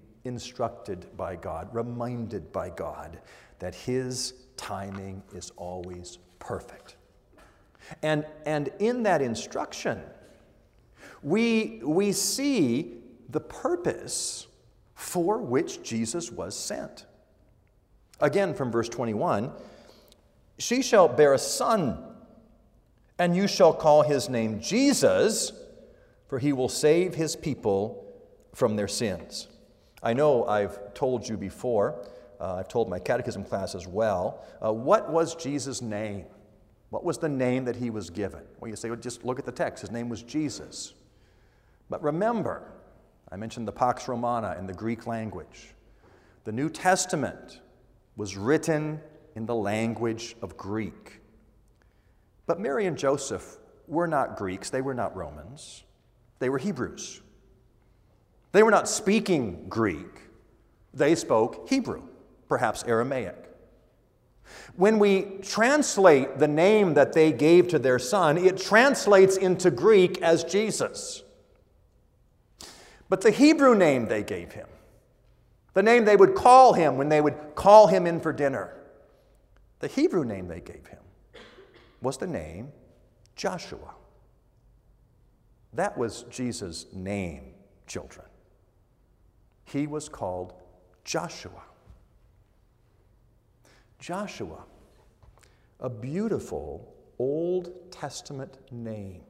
instructed 0.23 1.05
by 1.17 1.35
God, 1.35 1.69
reminded 1.73 2.51
by 2.51 2.69
God 2.69 3.19
that 3.59 3.75
his 3.75 4.33
timing 4.57 5.23
is 5.33 5.51
always 5.57 6.17
perfect. 6.39 6.95
And, 8.01 8.25
and 8.45 8.69
in 8.79 9.03
that 9.03 9.21
instruction, 9.21 10.01
we, 11.23 11.81
we 11.83 12.11
see 12.11 12.97
the 13.29 13.39
purpose 13.39 14.47
for 14.95 15.39
which 15.39 15.81
Jesus 15.83 16.31
was 16.31 16.55
sent. 16.55 17.05
Again, 18.19 18.53
from 18.53 18.71
verse 18.71 18.89
21 18.89 19.51
She 20.59 20.81
shall 20.81 21.07
bear 21.07 21.33
a 21.33 21.39
son 21.39 22.11
and 23.21 23.35
you 23.35 23.47
shall 23.47 23.71
call 23.71 24.01
his 24.01 24.29
name 24.29 24.59
Jesus, 24.59 25.53
for 26.27 26.39
he 26.39 26.53
will 26.53 26.69
save 26.69 27.13
his 27.13 27.35
people 27.35 28.03
from 28.53 28.75
their 28.75 28.87
sins. 28.87 29.47
I 30.03 30.13
know 30.13 30.45
I've 30.45 30.93
told 30.93 31.27
you 31.27 31.37
before, 31.37 32.03
uh, 32.39 32.55
I've 32.55 32.67
told 32.67 32.89
my 32.89 32.99
catechism 32.99 33.43
class 33.43 33.75
as 33.75 33.87
well, 33.87 34.43
uh, 34.63 34.73
what 34.73 35.11
was 35.11 35.35
Jesus' 35.35 35.81
name? 35.81 36.25
What 36.89 37.03
was 37.03 37.17
the 37.17 37.29
name 37.29 37.65
that 37.65 37.75
he 37.75 37.89
was 37.89 38.09
given? 38.09 38.41
Well, 38.59 38.69
you 38.69 38.75
say, 38.75 38.89
well, 38.89 38.99
just 38.99 39.23
look 39.23 39.39
at 39.39 39.45
the 39.45 39.51
text. 39.51 39.81
His 39.81 39.91
name 39.91 40.09
was 40.09 40.23
Jesus. 40.23 40.93
But 41.89 42.01
remember, 42.03 42.63
I 43.31 43.37
mentioned 43.37 43.67
the 43.67 43.71
Pax 43.71 44.07
Romana 44.07 44.55
in 44.59 44.65
the 44.65 44.73
Greek 44.73 45.07
language. 45.07 45.73
The 46.43 46.51
New 46.51 46.69
Testament 46.69 47.61
was 48.17 48.35
written 48.35 48.99
in 49.35 49.45
the 49.45 49.55
language 49.55 50.35
of 50.41 50.57
Greek. 50.57 51.21
But 52.45 52.59
Mary 52.59 52.87
and 52.87 52.97
Joseph 52.97 53.57
were 53.87 54.07
not 54.07 54.35
Greeks, 54.35 54.69
they 54.69 54.81
were 54.81 54.93
not 54.93 55.15
Romans, 55.15 55.83
they 56.39 56.49
were 56.49 56.57
Hebrews. 56.57 57.21
They 58.51 58.63
were 58.63 58.71
not 58.71 58.87
speaking 58.87 59.65
Greek, 59.69 60.21
they 60.93 61.15
spoke 61.15 61.69
Hebrew, 61.69 62.03
perhaps 62.47 62.83
Aramaic. 62.83 63.37
When 64.75 64.99
we 64.99 65.37
translate 65.41 66.39
the 66.39 66.47
name 66.47 66.93
that 66.95 67.13
they 67.13 67.31
gave 67.31 67.69
to 67.69 67.79
their 67.79 67.99
son, 67.99 68.37
it 68.37 68.57
translates 68.57 69.37
into 69.37 69.71
Greek 69.71 70.21
as 70.21 70.43
Jesus. 70.43 71.23
But 73.07 73.21
the 73.21 73.31
Hebrew 73.31 73.75
name 73.75 74.07
they 74.07 74.23
gave 74.23 74.51
him, 74.53 74.67
the 75.73 75.83
name 75.83 76.05
they 76.05 76.15
would 76.15 76.35
call 76.35 76.73
him 76.73 76.97
when 76.97 77.09
they 77.09 77.21
would 77.21 77.55
call 77.55 77.87
him 77.87 78.05
in 78.05 78.19
for 78.19 78.33
dinner, 78.33 78.73
the 79.79 79.87
Hebrew 79.87 80.23
name 80.23 80.47
they 80.47 80.61
gave 80.61 80.87
him 80.87 80.99
was 82.01 82.17
the 82.17 82.27
name 82.27 82.71
Joshua. 83.35 83.95
That 85.73 85.97
was 85.97 86.23
Jesus' 86.29 86.87
name, 86.93 87.53
children. 87.87 88.25
He 89.65 89.87
was 89.87 90.09
called 90.09 90.53
Joshua. 91.03 91.63
Joshua, 93.99 94.63
a 95.79 95.89
beautiful 95.89 96.93
Old 97.19 97.91
Testament 97.91 98.57
name. 98.71 99.21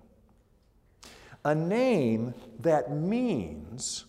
A 1.43 1.53
name 1.53 2.33
that 2.59 2.91
means 2.91 4.05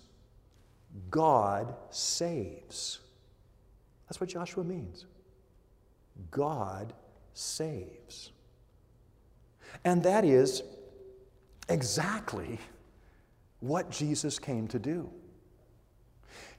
God 1.11 1.75
saves. 1.91 3.01
That's 4.07 4.21
what 4.21 4.29
Joshua 4.31 4.63
means. 4.63 5.07
God 6.31 6.93
saves. 7.35 8.31
And 9.85 10.03
that 10.03 10.25
is 10.25 10.63
exactly 11.69 12.59
what 13.61 13.91
Jesus 13.91 14.39
came 14.39 14.69
to 14.69 14.79
do. 14.79 15.11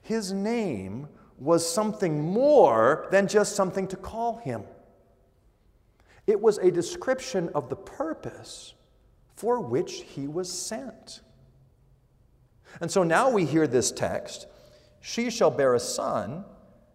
His 0.04 0.32
name 0.32 1.08
was 1.40 1.68
something 1.68 2.22
more 2.22 3.08
than 3.10 3.28
just 3.28 3.56
something 3.56 3.88
to 3.88 3.96
call 3.96 4.38
him. 4.38 4.64
It 6.28 6.40
was 6.40 6.58
a 6.58 6.72
description 6.72 7.50
of 7.56 7.70
the 7.70 7.76
purpose 7.76 8.76
for 9.36 9.60
which 9.60 10.04
he 10.04 10.28
was 10.28 10.52
sent. 10.52 11.22
And 12.80 12.92
so 12.92 13.04
now 13.04 13.30
we 13.30 13.46
hear 13.46 13.66
this 13.66 13.92
text 13.92 14.48
She 15.02 15.30
shall 15.30 15.52
bear 15.52 15.74
a 15.74 15.80
son, 15.80 16.46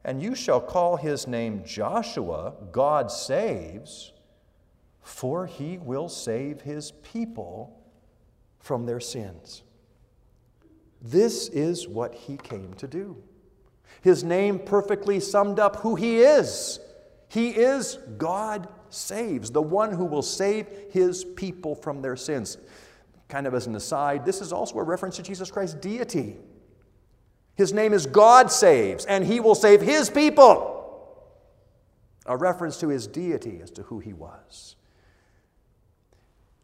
and 0.05 0.23
you 0.23 0.35
shall 0.35 0.61
call 0.61 0.97
his 0.97 1.27
name 1.27 1.63
Joshua, 1.65 2.55
God 2.73 3.11
saves, 3.11 4.13
for 5.03 5.47
he 5.47 5.79
will 5.79 6.09
save 6.09 6.61
his 6.61 6.93
people 6.93 7.79
from 8.59 8.87
their 8.87 9.01
sins. 9.01 9.63
This 11.01 11.49
is 11.49 11.87
what 11.87 12.15
he 12.15 12.37
came 12.37 12.75
to 12.75 12.87
do. 12.87 13.17
His 14.03 14.25
name 14.25 14.59
perfectly 14.59 15.21
summed 15.21 15.59
up 15.59 15.77
who 15.77 15.95
he 15.95 16.21
is. 16.21 16.81
He 17.29 17.51
is 17.51 17.99
God 18.17 18.69
saves, 18.91 19.51
the 19.51 19.63
one 19.63 19.93
who 19.93 20.05
will 20.05 20.23
save 20.23 20.67
his 20.91 21.25
people 21.25 21.75
from 21.75 22.01
their 22.01 22.17
sins. 22.17 22.59
Kind 23.29 23.47
of 23.47 23.55
as 23.55 23.67
an 23.67 23.75
aside, 23.75 24.25
this 24.25 24.41
is 24.41 24.53
also 24.53 24.79
a 24.79 24.83
reference 24.83 25.17
to 25.17 25.23
Jesus 25.23 25.51
Christ's 25.51 25.75
deity. 25.75 26.37
His 27.55 27.73
name 27.73 27.93
is 27.93 28.07
God 28.07 28.51
saves, 28.51 29.05
and 29.05 29.25
he 29.25 29.41
will 29.41 29.55
save 29.55 29.83
his 29.83 30.09
people. 30.09 30.77
A 32.25 32.37
reference 32.37 32.79
to 32.79 32.89
his 32.89 33.07
deity 33.07 33.61
as 33.63 33.71
to 33.73 33.83
who 33.83 33.99
he 33.99 34.13
was. 34.13 34.77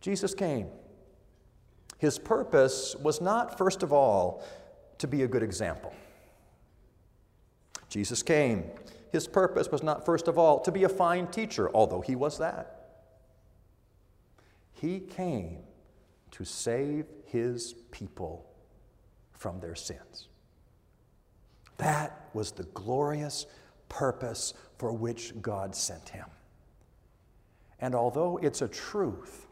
Jesus 0.01 0.35
came. 0.35 0.69
His 2.05 2.19
purpose 2.19 2.95
was 2.97 3.23
not, 3.23 3.57
first 3.57 3.83
of 3.83 3.91
all, 3.91 4.45
to 4.99 5.07
be 5.07 5.23
a 5.23 5.27
good 5.27 5.43
example. 5.43 5.95
Jesus 7.89 8.23
came. 8.23 8.65
His 9.11 9.27
purpose 9.27 9.73
was 9.73 9.83
not, 9.83 10.05
first 10.05 10.29
of 10.29 10.37
all, 10.37 10.61
to 10.61 10.71
be 10.71 10.85
a 10.85 10.89
fine 10.91 11.29
teacher, 11.29 11.71
although 11.73 12.03
he 12.03 12.15
was 12.15 12.37
that. 12.37 13.07
He 14.75 15.01
came 15.01 15.61
to 16.33 16.45
save 16.45 17.07
his 17.25 17.73
people 17.91 18.51
from 19.33 19.59
their 19.61 19.75
sins. 19.75 20.29
That 21.79 22.29
was 22.35 22.51
the 22.51 22.65
glorious 22.65 23.47
purpose 23.89 24.53
for 24.77 24.93
which 24.93 25.41
God 25.41 25.75
sent 25.75 26.11
him. 26.11 26.27
And 27.81 27.95
although 27.95 28.37
it's 28.43 28.61
a 28.61 28.69
truth, 28.69 29.47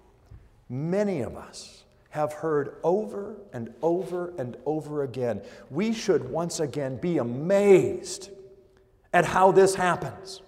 many 0.68 1.22
of 1.22 1.34
us 1.34 1.84
have 2.12 2.34
heard 2.34 2.76
over 2.84 3.36
and 3.54 3.72
over 3.80 4.34
and 4.36 4.54
over 4.66 5.02
again. 5.02 5.40
We 5.70 5.94
should 5.94 6.28
once 6.28 6.60
again 6.60 6.98
be 6.98 7.16
amazed 7.16 8.28
at 9.14 9.24
how 9.24 9.50
this 9.50 9.74
happens. 9.74 10.42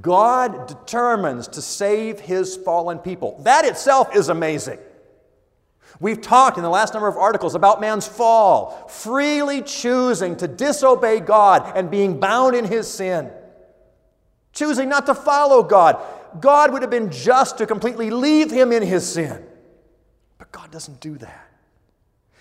God 0.00 0.66
determines 0.66 1.46
to 1.48 1.60
save 1.60 2.20
his 2.20 2.56
fallen 2.56 3.00
people. 3.00 3.38
That 3.42 3.66
itself 3.66 4.16
is 4.16 4.30
amazing. 4.30 4.78
We've 6.00 6.22
talked 6.22 6.56
in 6.56 6.62
the 6.62 6.70
last 6.70 6.94
number 6.94 7.08
of 7.08 7.18
articles 7.18 7.54
about 7.54 7.82
man's 7.82 8.08
fall, 8.08 8.88
freely 8.88 9.60
choosing 9.60 10.36
to 10.36 10.48
disobey 10.48 11.20
God 11.20 11.70
and 11.76 11.90
being 11.90 12.18
bound 12.18 12.56
in 12.56 12.64
his 12.64 12.88
sin, 12.88 13.30
choosing 14.54 14.88
not 14.88 15.04
to 15.04 15.14
follow 15.14 15.62
God. 15.62 16.02
God 16.40 16.72
would 16.72 16.80
have 16.80 16.90
been 16.90 17.10
just 17.10 17.58
to 17.58 17.66
completely 17.66 18.08
leave 18.08 18.50
him 18.50 18.72
in 18.72 18.82
his 18.82 19.06
sin. 19.06 19.44
But 20.40 20.50
God 20.52 20.70
doesn't 20.70 21.00
do 21.00 21.18
that. 21.18 21.48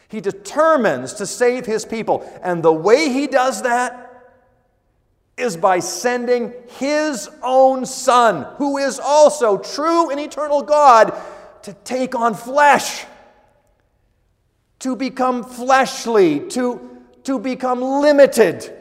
He 0.08 0.22
determines 0.22 1.14
to 1.16 1.26
save 1.26 1.66
his 1.66 1.84
people. 1.84 2.28
And 2.42 2.64
the 2.64 2.72
way 2.72 3.10
he 3.10 3.28
does 3.28 3.64
that 3.64 4.32
is 5.38 5.58
by 5.58 5.80
sending 5.80 6.54
his 6.78 7.30
own 7.44 7.86
son, 7.86 8.56
who 8.56 8.78
is 8.78 9.00
also 9.00 9.58
true 9.58 10.10
and 10.10 10.20
eternal 10.20 10.62
God, 10.62 11.14
to 11.64 11.74
take 11.84 12.16
on 12.16 12.36
flesh, 12.36 13.06
to 14.80 14.96
become 14.96 15.44
fleshly, 15.44 16.40
to, 16.52 17.04
to 17.26 17.38
become 17.38 17.82
limited. 17.82 18.78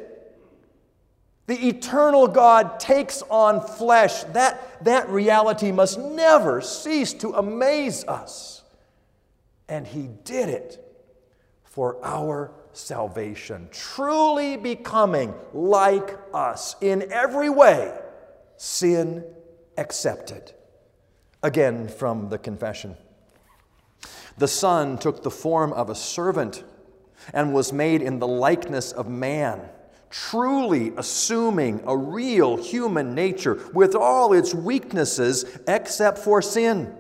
The 1.48 1.66
eternal 1.66 2.28
God 2.28 2.78
takes 2.78 3.22
on 3.22 3.66
flesh. 3.66 4.22
That, 4.33 4.85
that 4.85 5.09
reality 5.09 5.72
must 5.72 5.98
never 5.98 6.61
cease 6.61 7.12
to 7.14 7.33
amaze 7.33 8.04
us. 8.04 8.58
And 9.68 9.87
he 9.87 10.09
did 10.24 10.48
it 10.48 10.85
for 11.64 11.98
our 12.02 12.52
salvation, 12.72 13.68
truly 13.70 14.57
becoming 14.57 15.35
like 15.52 16.18
us 16.33 16.76
in 16.81 17.12
every 17.12 17.50
way, 17.50 17.96
sin 18.57 19.24
excepted. 19.76 20.52
Again, 21.42 21.88
from 21.88 22.31
the 22.31 22.38
confession. 22.38 22.96
The 24.38 24.48
Son 24.48 24.98
took 24.98 25.22
the 25.22 25.31
form 25.31 25.72
of 25.72 25.90
a 25.90 25.94
servant 25.94 26.64
and 27.35 27.52
was 27.52 27.72
made 27.72 28.02
in 28.02 28.18
the 28.18 28.26
likeness 28.26 28.92
of 28.92 29.09
man, 29.09 29.61
truly 30.11 30.92
assuming 30.96 31.83
a 31.87 31.96
real 31.96 32.57
human 32.57 33.14
nature 33.14 33.61
with 33.74 33.94
all 33.94 34.33
its 34.33 34.54
weaknesses 34.54 35.44
except 35.68 36.18
for 36.18 36.40
sin 36.40 36.94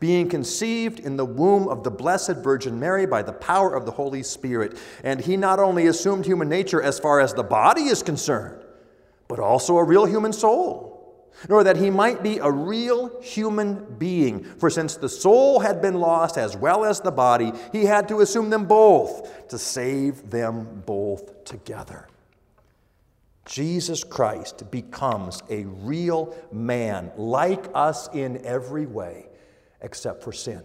being 0.00 0.28
conceived 0.28 1.00
in 1.00 1.16
the 1.16 1.24
womb 1.24 1.68
of 1.68 1.84
the 1.84 1.90
Blessed 1.90 2.36
Virgin 2.36 2.78
Mary 2.78 3.06
by 3.06 3.22
the 3.22 3.32
power 3.32 3.74
of 3.74 3.86
the 3.86 3.92
Holy 3.92 4.22
Spirit. 4.22 4.78
And 5.04 5.20
he 5.20 5.36
not 5.36 5.58
only 5.58 5.86
assumed 5.86 6.26
human 6.26 6.48
nature 6.48 6.82
as 6.82 6.98
far 6.98 7.20
as 7.20 7.34
the 7.34 7.42
body 7.42 7.82
is 7.82 8.02
concerned, 8.02 8.62
but 9.28 9.38
also 9.38 9.76
a 9.78 9.84
real 9.84 10.04
human 10.04 10.32
soul. 10.32 10.92
Nor 11.50 11.64
that 11.64 11.76
he 11.76 11.90
might 11.90 12.22
be 12.22 12.38
a 12.38 12.50
real 12.50 13.20
human 13.20 13.96
being. 13.98 14.42
For 14.42 14.70
since 14.70 14.96
the 14.96 15.08
soul 15.08 15.60
had 15.60 15.82
been 15.82 16.00
lost 16.00 16.38
as 16.38 16.56
well 16.56 16.84
as 16.84 17.00
the 17.00 17.10
body, 17.10 17.52
he 17.72 17.84
had 17.84 18.08
to 18.08 18.20
assume 18.20 18.48
them 18.48 18.64
both 18.64 19.48
to 19.48 19.58
save 19.58 20.30
them 20.30 20.82
both 20.86 21.44
together. 21.44 22.08
Jesus 23.44 24.02
Christ 24.02 24.70
becomes 24.70 25.42
a 25.50 25.64
real 25.64 26.34
man, 26.50 27.12
like 27.16 27.66
us 27.74 28.08
in 28.14 28.44
every 28.44 28.86
way 28.86 29.25
except 29.86 30.20
for 30.24 30.32
sin, 30.32 30.64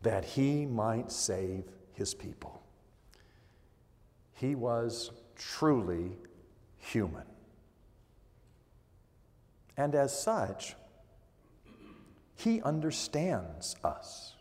that 0.00 0.24
he 0.24 0.64
might 0.64 1.12
save 1.12 1.64
his 1.92 2.14
people. 2.14 2.62
he 4.32 4.56
was 4.56 5.12
truly 5.36 6.18
human. 6.78 7.26
And 9.76 9.94
as 9.94 10.18
such, 10.20 10.74
he 12.34 12.60
understands 12.62 13.76
us. 13.84 14.34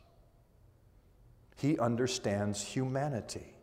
He 1.58 1.78
understands 1.78 2.64
humanity. 2.64 3.54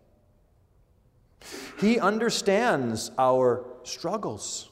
He 1.81 1.99
understands 1.99 3.11
our 3.19 3.65
struggles. 3.83 4.71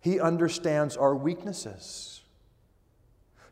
He 0.00 0.20
understands 0.20 0.96
our 0.96 1.16
weaknesses. 1.16 2.13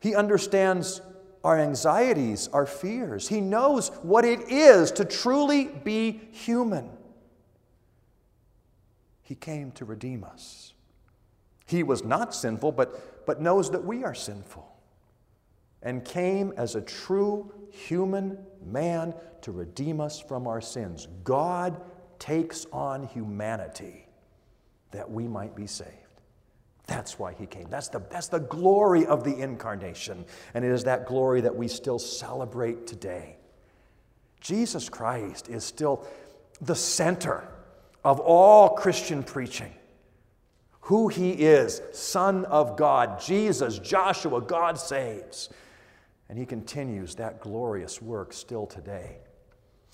He 0.03 0.17
understands 0.17 1.01
our 1.45 1.57
anxieties, 1.57 2.49
our 2.49 2.67
fears. 2.67 3.29
He 3.29 3.41
knows 3.41 3.91
what 4.03 4.25
it 4.25 4.51
is 4.51 4.91
to 4.93 5.05
truly 5.05 5.67
be 5.67 6.21
human. 6.33 6.91
He 9.23 9.37
came 9.37 9.71
to 9.73 9.85
redeem 9.85 10.25
us. 10.25 10.75
He 11.67 11.85
was 11.85 12.03
not 12.03 12.35
sinful, 12.35 12.73
but, 12.73 13.25
but 13.27 13.41
knows 13.41 13.71
that 13.71 13.85
we 13.85 14.03
are 14.03 14.15
sinful 14.15 14.69
and 15.83 16.05
came 16.05 16.53
as 16.57 16.75
a 16.75 16.81
true 16.81 17.53
human 17.71 18.39
man 18.65 19.15
to 19.43 19.53
redeem 19.53 20.01
us 20.01 20.21
from 20.21 20.49
our 20.49 20.61
sins. 20.61 21.07
God 21.23 21.81
takes 22.19 22.67
on 22.73 23.07
humanity 23.07 24.07
that 24.91 25.09
we 25.09 25.29
might 25.29 25.55
be 25.55 25.69
saved. 25.69 26.02
That's 26.87 27.19
why 27.19 27.33
he 27.33 27.47
came. 27.47 27.69
That's 27.71 27.89
the, 27.89 28.01
that's 28.11 28.29
the 28.29 28.41
glory 28.41 29.07
of 29.07 29.25
the 29.25 29.37
incarnation. 29.37 30.25
And 30.55 30.65
it 30.65 30.73
is 30.73 30.85
that 30.85 31.07
glory 31.07 31.41
that 31.43 31.55
we 31.55 31.69
still 31.69 31.99
celebrate 31.99 32.87
today. 32.87 33.37
Jesus 34.41 34.89
Christ 34.89 35.49
is 35.49 35.65
still 35.65 36.05
the 36.61 36.75
center 36.75 37.47
of 38.05 38.19
all 38.19 38.71
Christian 38.71 39.23
preaching. 39.23 39.73
Who 40.87 41.07
he 41.07 41.31
is, 41.31 41.81
Son 41.93 42.45
of 42.47 42.77
God, 42.77 43.21
Jesus, 43.21 43.79
Joshua, 43.79 44.41
God 44.41 44.77
saves. 44.79 45.49
And 46.29 46.37
he 46.37 46.45
continues 46.45 47.15
that 47.17 47.41
glorious 47.41 48.03
work 48.03 48.33
still 48.33 48.67
today. 48.67 49.19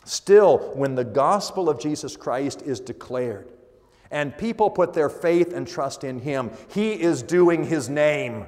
Still, 0.05 0.59
when 0.75 0.95
the 0.95 1.05
gospel 1.05 1.69
of 1.69 1.79
Jesus 1.79 2.17
Christ 2.17 2.63
is 2.63 2.81
declared 2.81 3.51
and 4.11 4.37
people 4.37 4.71
put 4.71 4.95
their 4.95 5.09
faith 5.09 5.53
and 5.53 5.67
trust 5.67 6.05
in 6.05 6.21
him, 6.21 6.51
he 6.69 6.93
is 6.93 7.23
doing 7.23 7.65
his 7.65 7.89
name. 7.89 8.47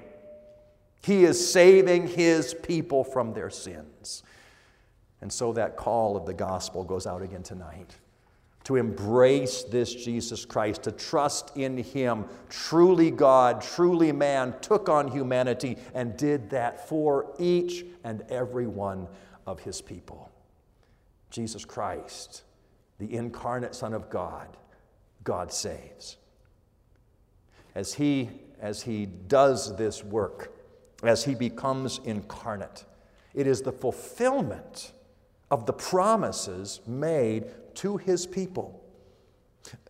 He 1.02 1.24
is 1.24 1.50
saving 1.50 2.08
his 2.08 2.54
people 2.54 3.04
from 3.04 3.32
their 3.32 3.50
sins. 3.50 4.22
And 5.20 5.32
so 5.32 5.52
that 5.54 5.76
call 5.76 6.16
of 6.16 6.26
the 6.26 6.34
gospel 6.34 6.84
goes 6.84 7.06
out 7.06 7.22
again 7.22 7.42
tonight 7.42 7.96
to 8.64 8.76
embrace 8.76 9.62
this 9.64 9.92
Jesus 9.94 10.44
Christ, 10.44 10.82
to 10.82 10.92
trust 10.92 11.56
in 11.56 11.78
Him, 11.78 12.26
truly 12.48 13.10
God, 13.10 13.62
truly 13.62 14.12
man, 14.12 14.54
took 14.60 14.88
on 14.88 15.08
humanity 15.08 15.76
and 15.94 16.16
did 16.16 16.50
that 16.50 16.88
for 16.88 17.34
each 17.38 17.84
and 18.04 18.22
every 18.28 18.66
one 18.66 19.08
of 19.46 19.60
His 19.60 19.80
people. 19.80 20.30
Jesus 21.30 21.64
Christ, 21.64 22.42
the 22.98 23.12
incarnate 23.14 23.74
Son 23.74 23.94
of 23.94 24.10
God, 24.10 24.56
God 25.24 25.52
saves. 25.52 26.16
As 27.74 27.94
He, 27.94 28.30
as 28.60 28.82
he 28.82 29.06
does 29.06 29.76
this 29.76 30.02
work, 30.02 30.52
as 31.02 31.24
He 31.24 31.34
becomes 31.34 32.00
incarnate, 32.04 32.84
it 33.34 33.46
is 33.46 33.62
the 33.62 33.72
fulfillment 33.72 34.92
of 35.50 35.66
the 35.66 35.72
promises 35.72 36.80
made 36.86 37.46
to 37.74 37.96
his 37.96 38.26
people. 38.26 38.82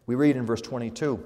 We 0.06 0.14
read 0.14 0.36
in 0.36 0.46
verse 0.46 0.62
22 0.62 1.22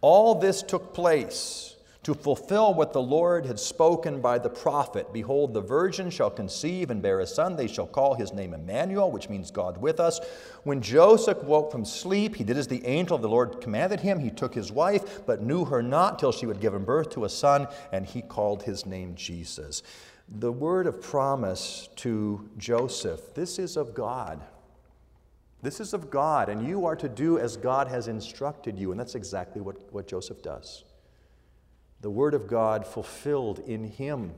All 0.00 0.34
this 0.34 0.62
took 0.62 0.92
place 0.92 1.71
to 2.02 2.14
fulfill 2.14 2.74
what 2.74 2.92
the 2.92 3.00
Lord 3.00 3.46
had 3.46 3.60
spoken 3.60 4.20
by 4.20 4.38
the 4.38 4.50
prophet 4.50 5.12
Behold, 5.12 5.54
the 5.54 5.60
virgin 5.60 6.10
shall 6.10 6.30
conceive 6.30 6.90
and 6.90 7.00
bear 7.00 7.20
a 7.20 7.26
son. 7.26 7.54
They 7.54 7.68
shall 7.68 7.86
call 7.86 8.14
his 8.14 8.32
name 8.32 8.54
Emmanuel, 8.54 9.10
which 9.12 9.28
means 9.28 9.52
God 9.52 9.76
with 9.78 10.00
us. 10.00 10.18
When 10.64 10.82
Joseph 10.82 11.44
woke 11.44 11.70
from 11.70 11.84
sleep, 11.84 12.34
he 12.34 12.44
did 12.44 12.56
as 12.56 12.66
the 12.66 12.84
angel 12.86 13.14
of 13.14 13.22
the 13.22 13.28
Lord 13.28 13.60
commanded 13.60 14.00
him. 14.00 14.18
He 14.18 14.30
took 14.30 14.54
his 14.54 14.72
wife, 14.72 15.24
but 15.26 15.42
knew 15.42 15.64
her 15.64 15.82
not 15.82 16.18
till 16.18 16.32
she 16.32 16.46
had 16.46 16.60
given 16.60 16.84
birth 16.84 17.10
to 17.10 17.24
a 17.24 17.28
son, 17.28 17.68
and 17.92 18.04
he 18.04 18.20
called 18.20 18.64
his 18.64 18.84
name 18.84 19.14
Jesus. 19.14 19.84
The 20.28 20.52
word 20.52 20.86
of 20.86 21.00
promise 21.00 21.88
to 21.96 22.48
Joseph 22.58 23.34
this 23.34 23.58
is 23.58 23.76
of 23.76 23.94
God. 23.94 24.40
This 25.62 25.78
is 25.78 25.94
of 25.94 26.10
God, 26.10 26.48
and 26.48 26.66
you 26.66 26.86
are 26.86 26.96
to 26.96 27.08
do 27.08 27.38
as 27.38 27.56
God 27.56 27.86
has 27.86 28.08
instructed 28.08 28.76
you. 28.76 28.90
And 28.90 28.98
that's 28.98 29.14
exactly 29.14 29.60
what, 29.62 29.76
what 29.92 30.08
Joseph 30.08 30.42
does. 30.42 30.82
The 32.02 32.10
Word 32.10 32.34
of 32.34 32.46
God 32.46 32.86
fulfilled 32.86 33.60
in 33.60 33.84
him, 33.84 34.34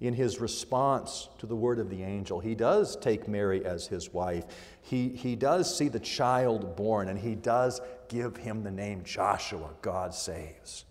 in 0.00 0.14
his 0.14 0.40
response 0.40 1.28
to 1.38 1.46
the 1.46 1.56
word 1.56 1.78
of 1.78 1.88
the 1.88 2.02
angel. 2.02 2.38
He 2.38 2.54
does 2.54 2.96
take 2.96 3.26
Mary 3.26 3.64
as 3.64 3.86
his 3.86 4.12
wife. 4.12 4.44
He, 4.82 5.08
he 5.08 5.36
does 5.36 5.74
see 5.74 5.88
the 5.88 5.98
child 5.98 6.76
born, 6.76 7.08
and 7.08 7.18
he 7.18 7.34
does 7.34 7.80
give 8.08 8.36
him 8.36 8.62
the 8.62 8.70
name 8.70 9.02
Joshua, 9.04 9.70
God 9.80 10.14
saves. 10.14 10.84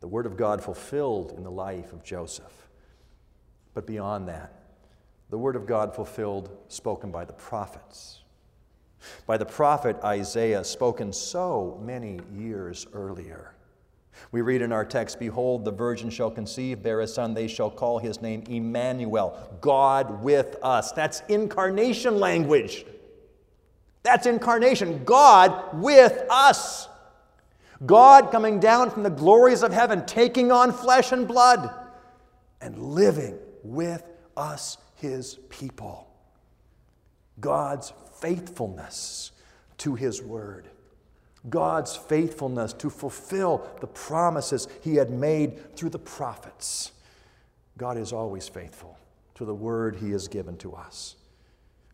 The 0.00 0.08
Word 0.08 0.26
of 0.26 0.36
God 0.36 0.62
fulfilled 0.62 1.34
in 1.36 1.42
the 1.42 1.50
life 1.50 1.92
of 1.92 2.04
Joseph. 2.04 2.68
But 3.74 3.86
beyond 3.86 4.28
that, 4.28 4.52
the 5.28 5.38
Word 5.38 5.56
of 5.56 5.66
God 5.66 5.94
fulfilled, 5.94 6.56
spoken 6.68 7.10
by 7.10 7.24
the 7.24 7.32
prophets 7.32 8.20
by 9.26 9.36
the 9.36 9.46
prophet 9.46 9.96
Isaiah, 10.04 10.64
spoken 10.64 11.12
so 11.12 11.80
many 11.82 12.20
years 12.34 12.86
earlier. 12.92 13.55
We 14.32 14.40
read 14.40 14.62
in 14.62 14.72
our 14.72 14.84
text 14.84 15.18
Behold, 15.18 15.64
the 15.64 15.72
virgin 15.72 16.10
shall 16.10 16.30
conceive, 16.30 16.82
bear 16.82 17.00
a 17.00 17.06
son, 17.06 17.34
they 17.34 17.48
shall 17.48 17.70
call 17.70 17.98
his 17.98 18.20
name 18.20 18.42
Emmanuel, 18.48 19.36
God 19.60 20.22
with 20.22 20.56
us. 20.62 20.92
That's 20.92 21.22
incarnation 21.28 22.18
language. 22.18 22.84
That's 24.02 24.26
incarnation. 24.26 25.04
God 25.04 25.80
with 25.80 26.24
us. 26.30 26.88
God 27.84 28.30
coming 28.30 28.60
down 28.60 28.90
from 28.90 29.02
the 29.02 29.10
glories 29.10 29.62
of 29.62 29.72
heaven, 29.72 30.06
taking 30.06 30.50
on 30.50 30.72
flesh 30.72 31.12
and 31.12 31.28
blood, 31.28 31.70
and 32.60 32.78
living 32.78 33.38
with 33.62 34.02
us, 34.36 34.78
his 34.94 35.38
people. 35.50 36.06
God's 37.40 37.92
faithfulness 38.20 39.32
to 39.78 39.94
His 39.94 40.22
Word. 40.22 40.68
God's 41.48 41.96
faithfulness 41.96 42.72
to 42.74 42.90
fulfill 42.90 43.68
the 43.80 43.86
promises 43.86 44.68
He 44.82 44.96
had 44.96 45.10
made 45.10 45.76
through 45.76 45.90
the 45.90 45.98
prophets. 45.98 46.92
God 47.78 47.96
is 47.96 48.12
always 48.12 48.48
faithful 48.48 48.98
to 49.34 49.44
the 49.44 49.54
Word 49.54 49.96
He 49.96 50.10
has 50.10 50.28
given 50.28 50.56
to 50.58 50.72
us. 50.74 51.16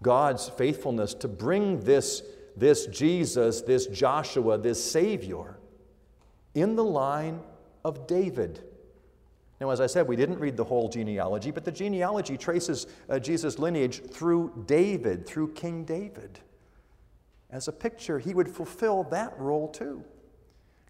God's 0.02 0.48
faithfulness 0.48 1.14
to 1.14 1.28
bring 1.28 1.80
this, 1.80 2.22
this 2.56 2.86
Jesus, 2.86 3.60
this 3.62 3.86
Joshua, 3.86 4.58
this 4.58 4.82
Savior 4.82 5.58
in 6.54 6.76
the 6.76 6.84
line 6.84 7.40
of 7.84 8.06
David 8.06 8.62
now, 9.62 9.70
as 9.70 9.80
I 9.80 9.86
said, 9.86 10.08
we 10.08 10.16
didn't 10.16 10.40
read 10.40 10.56
the 10.56 10.64
whole 10.64 10.88
genealogy, 10.88 11.52
but 11.52 11.64
the 11.64 11.70
genealogy 11.70 12.36
traces 12.36 12.88
uh, 13.08 13.20
Jesus' 13.20 13.60
lineage 13.60 14.02
through 14.02 14.64
David, 14.66 15.24
through 15.24 15.52
King 15.52 15.84
David. 15.84 16.40
As 17.52 17.68
a 17.68 17.72
picture, 17.72 18.18
he 18.18 18.34
would 18.34 18.48
fulfill 18.48 19.04
that 19.04 19.38
role 19.38 19.68
too. 19.68 20.02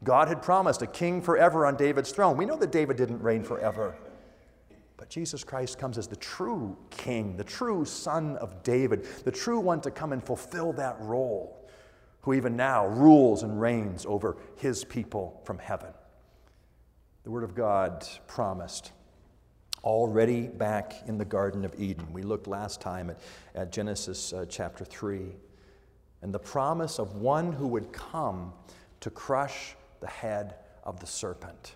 God 0.05 0.29
had 0.29 0.40
promised 0.40 0.81
a 0.83 0.87
king 0.87 1.20
forever 1.20 1.66
on 1.66 1.77
David's 1.77 2.12
throne. 2.12 2.37
We 2.37 2.46
know 2.46 2.57
that 2.57 2.72
David 2.72 2.96
didn't 2.96 3.20
reign 3.20 3.42
forever. 3.42 3.96
But 4.96 5.11
Jesus 5.11 5.44
Christ 5.44 5.79
comes 5.79 5.98
as 5.98 6.07
the 6.07 6.16
true 6.16 6.77
king, 6.90 7.37
the 7.37 7.44
true 7.44 7.85
son 7.85 8.37
of 8.37 8.62
David, 8.62 9.05
the 9.25 9.33
true 9.33 9.61
one 9.61 9.81
to 9.83 9.90
come 9.90 10.12
and 10.12 10.25
fulfill 10.25 10.72
that 10.75 10.96
role, 11.01 11.68
who 12.22 12.33
even 12.35 12.57
now 12.57 12.87
rules 12.87 13.42
and 13.42 13.61
reigns 13.61 14.07
over 14.07 14.37
his 14.57 14.85
people 14.85 15.40
from 15.44 15.59
heaven 15.59 15.92
the 17.25 17.31
Word 17.31 17.44
of 17.44 17.55
God 17.55 18.07
promised 18.27 18.92
already 19.85 20.48
back 20.48 20.94
in 21.07 21.18
the 21.18 21.25
Garden 21.25 21.64
of 21.64 21.75
Eden. 21.79 22.12
We 22.12 22.22
looked 22.22 22.46
last 22.46 22.81
time 22.81 23.11
at, 23.11 23.20
at 23.55 23.72
Genesis 23.72 24.33
uh, 24.33 24.46
chapter 24.48 24.85
3, 24.85 25.27
and 26.22 26.32
the 26.32 26.38
promise 26.38 26.98
of 26.98 27.16
one 27.16 27.52
who 27.52 27.66
would 27.66 27.92
come 27.92 28.52
to 29.00 29.11
crush 29.11 29.74
the 30.00 30.06
head 30.06 30.54
of 30.85 31.00
the 31.00 31.06
serpent. 31.06 31.74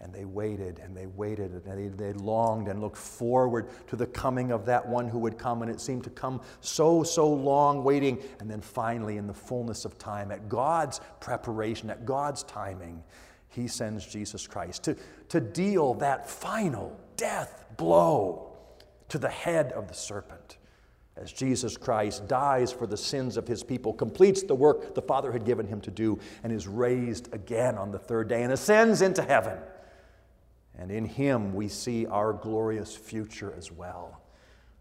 And 0.00 0.12
they 0.12 0.24
waited 0.24 0.80
and 0.80 0.94
they 0.94 1.06
waited 1.06 1.52
and 1.52 1.64
they, 1.64 1.88
they 1.88 2.12
longed 2.12 2.68
and 2.68 2.80
looked 2.80 2.98
forward 2.98 3.68
to 3.86 3.96
the 3.96 4.06
coming 4.06 4.50
of 4.50 4.66
that 4.66 4.86
one 4.86 5.08
who 5.08 5.18
would 5.20 5.38
come. 5.38 5.62
And 5.62 5.70
it 5.70 5.80
seemed 5.80 6.04
to 6.04 6.10
come 6.10 6.42
so, 6.60 7.02
so 7.02 7.26
long 7.32 7.82
waiting. 7.84 8.18
And 8.40 8.50
then 8.50 8.60
finally, 8.60 9.16
in 9.16 9.26
the 9.26 9.32
fullness 9.32 9.84
of 9.84 9.96
time, 9.98 10.30
at 10.30 10.48
God's 10.48 11.00
preparation, 11.20 11.88
at 11.88 12.04
God's 12.04 12.42
timing, 12.42 13.02
he 13.48 13.68
sends 13.68 14.04
Jesus 14.04 14.46
Christ 14.46 14.82
to, 14.84 14.96
to 15.28 15.40
deal 15.40 15.94
that 15.94 16.28
final 16.28 16.98
death 17.16 17.64
blow 17.76 18.52
to 19.08 19.18
the 19.18 19.28
head 19.28 19.72
of 19.72 19.88
the 19.88 19.94
serpent, 19.94 20.58
as 21.16 21.32
Jesus 21.32 21.76
Christ 21.76 22.26
dies 22.26 22.72
for 22.72 22.86
the 22.86 22.96
sins 22.96 23.36
of 23.36 23.46
his 23.46 23.62
people, 23.62 23.92
completes 23.92 24.42
the 24.42 24.54
work 24.54 24.94
the 24.94 25.02
Father 25.02 25.30
had 25.30 25.44
given 25.44 25.66
him 25.66 25.80
to 25.82 25.90
do, 25.90 26.18
and 26.42 26.52
is 26.52 26.66
raised 26.66 27.32
again 27.32 27.76
on 27.78 27.92
the 27.92 27.98
third 27.98 28.28
day 28.28 28.42
and 28.42 28.52
ascends 28.52 29.00
into 29.00 29.22
heaven. 29.22 29.58
And 30.76 30.90
in 30.90 31.04
him 31.04 31.54
we 31.54 31.68
see 31.68 32.06
our 32.06 32.32
glorious 32.32 32.96
future 32.96 33.54
as 33.56 33.70
well. 33.70 34.20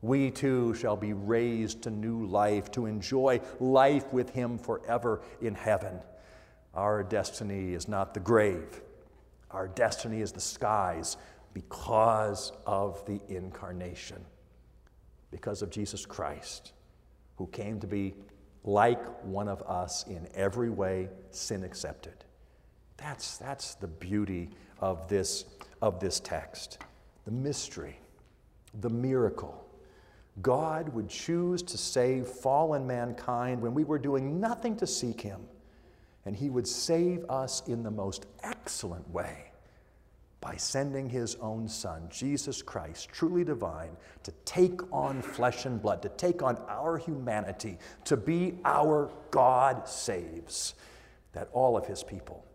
We 0.02 0.32
too 0.32 0.74
shall 0.74 0.98
be 0.98 1.14
raised 1.14 1.84
to 1.84 1.92
new 1.92 2.26
life, 2.26 2.72
to 2.72 2.88
enjoy 2.88 3.40
life 3.60 4.12
with 4.12 4.32
him 4.32 4.58
forever 4.58 5.22
in 5.40 5.54
heaven. 5.54 6.00
Our 6.74 7.04
destiny 7.04 7.74
is 7.74 7.88
not 7.88 8.16
the 8.16 8.20
grave, 8.20 8.82
our 9.52 9.68
destiny 9.68 10.22
is 10.22 10.32
the 10.32 10.42
skies 10.42 11.16
because 11.54 12.52
of 12.66 13.06
the 13.06 13.22
incarnation 13.30 14.26
because 15.34 15.64
of 15.64 15.72
Jesus 15.72 16.06
Christ, 16.06 16.74
who 17.38 17.48
came 17.48 17.80
to 17.80 17.88
be 17.88 18.14
like 18.64 19.04
one 19.24 19.48
of 19.48 19.64
us 19.64 20.06
in 20.06 20.28
every 20.36 20.70
way, 20.70 21.10
sin 21.32 21.64
excepted. 21.64 22.14
That's, 22.98 23.38
that's 23.38 23.74
the 23.74 23.88
beauty 23.88 24.52
of 24.80 25.08
this, 25.08 25.46
of 25.82 26.00
this 26.00 26.20
text. 26.20 26.78
The 27.26 27.32
mystery, 27.32 28.00
the 28.82 28.92
miracle. 28.92 29.68
God 30.44 30.90
would 30.90 31.10
choose 31.10 31.64
to 31.64 31.80
save 31.80 32.28
fallen 32.28 32.86
mankind 32.86 33.60
when 33.60 33.74
we 33.74 33.84
were 33.84 34.00
doing 34.00 34.40
nothing 34.40 34.78
to 34.78 34.86
seek 34.86 35.20
Him, 35.20 35.42
and 36.26 36.36
He 36.36 36.52
would 36.52 36.68
save 36.68 37.26
us 37.28 37.68
in 37.68 37.82
the 37.82 37.92
most 37.92 38.28
excellent 38.44 39.10
way 39.10 39.53
by 40.44 40.58
sending 40.58 41.10
his 41.10 41.36
own 41.36 41.70
Son, 41.70 42.04
Jesus 42.10 42.62
Christ, 42.62 43.08
truly 43.10 43.46
divine, 43.46 43.96
to 44.24 44.32
take 44.44 44.82
on 44.92 45.22
flesh 45.22 45.66
and 45.66 45.82
blood, 45.82 46.02
to 46.02 46.10
take 46.10 46.44
on 46.44 46.58
our 46.68 46.98
humanity, 46.98 47.78
to 48.04 48.18
be 48.18 48.56
our 48.66 49.10
God 49.32 49.88
saves, 49.88 50.76
that 51.32 51.48
all 51.54 51.78
of 51.78 51.88
his 51.88 52.04
people 52.04 52.46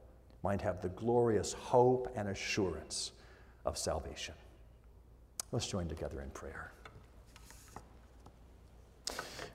might 0.42 0.61
have 0.61 0.83
the 0.83 0.90
glorious 0.90 1.55
hope 1.55 2.12
and 2.14 2.29
assurance 2.29 3.12
of 3.64 3.79
salvation. 3.79 4.35
Let's 5.51 5.66
join 5.66 5.88
together 5.88 6.20
in 6.20 6.29
prayer. 6.31 6.72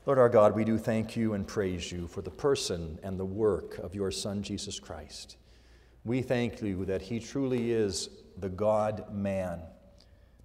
Lord 0.07 0.17
our 0.17 0.27
God, 0.27 0.55
we 0.55 0.65
do 0.65 0.79
thank 0.79 1.15
you 1.15 1.33
and 1.33 1.47
praise 1.47 1.91
you 1.91 2.07
for 2.07 2.23
the 2.23 2.31
person 2.31 2.97
and 3.03 3.19
the 3.19 3.25
work 3.25 3.77
of 3.77 3.93
your 3.93 4.09
Son, 4.09 4.41
Jesus 4.41 4.79
Christ. 4.79 5.37
We 6.03 6.21
thank 6.23 6.61
you 6.61 6.83
that 6.85 7.03
he 7.03 7.19
truly 7.19 7.71
is 7.71 8.09
the 8.37 8.49
God 8.49 9.13
man, 9.13 9.61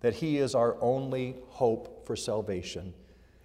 that 0.01 0.15
He 0.15 0.39
is 0.39 0.55
our 0.55 0.77
only 0.81 1.37
hope 1.49 2.07
for 2.07 2.17
salvation, 2.17 2.95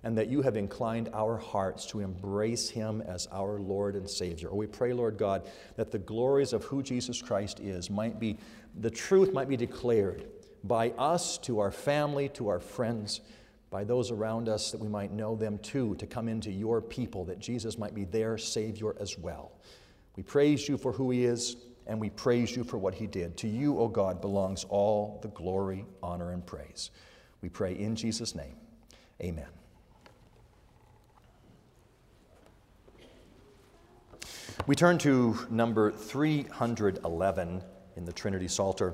and 0.03 0.17
that 0.17 0.27
you 0.27 0.41
have 0.41 0.57
inclined 0.57 1.09
our 1.13 1.37
hearts 1.37 1.85
to 1.87 2.01
embrace 2.01 2.69
Him 2.69 3.01
as 3.01 3.27
our 3.31 3.59
Lord 3.59 3.95
and 3.95 4.09
Savior. 4.09 4.49
Oh, 4.51 4.55
we 4.55 4.67
pray, 4.67 4.93
Lord 4.93 5.17
God, 5.17 5.47
that 5.77 5.91
the 5.91 5.99
glories 5.99 6.53
of 6.53 6.63
who 6.65 6.83
Jesus 6.83 7.21
Christ 7.21 7.59
is 7.59 7.89
might 7.89 8.19
be, 8.19 8.37
the 8.79 8.91
truth 8.91 9.33
might 9.33 9.47
be 9.47 9.57
declared 9.57 10.27
by 10.63 10.89
us 10.91 11.37
to 11.39 11.59
our 11.59 11.71
family, 11.71 12.29
to 12.29 12.49
our 12.49 12.59
friends, 12.59 13.21
by 13.69 13.83
those 13.83 14.11
around 14.11 14.49
us, 14.49 14.71
that 14.71 14.79
we 14.79 14.87
might 14.87 15.11
know 15.11 15.35
them 15.35 15.57
too, 15.59 15.95
to 15.95 16.05
come 16.05 16.27
into 16.27 16.51
your 16.51 16.81
people, 16.81 17.25
that 17.25 17.39
Jesus 17.39 17.77
might 17.77 17.95
be 17.95 18.03
their 18.03 18.37
Savior 18.37 18.95
as 18.99 19.17
well. 19.17 19.53
We 20.15 20.23
praise 20.23 20.69
you 20.69 20.77
for 20.77 20.91
who 20.91 21.11
He 21.11 21.25
is 21.25 21.55
and 21.87 21.99
we 21.99 22.09
praise 22.09 22.55
you 22.55 22.63
for 22.63 22.77
what 22.77 22.93
he 22.93 23.07
did. 23.07 23.37
To 23.37 23.47
you, 23.47 23.79
O 23.79 23.87
God, 23.87 24.21
belongs 24.21 24.65
all 24.69 25.19
the 25.21 25.27
glory, 25.29 25.85
honor, 26.01 26.31
and 26.31 26.45
praise. 26.45 26.91
We 27.41 27.49
pray 27.49 27.73
in 27.73 27.95
Jesus' 27.95 28.35
name. 28.35 28.55
Amen. 29.21 29.47
We 34.65 34.75
turn 34.75 34.97
to 34.99 35.37
number 35.49 35.91
311 35.91 37.61
in 37.97 38.05
the 38.05 38.13
Trinity 38.13 38.47
Psalter. 38.47 38.93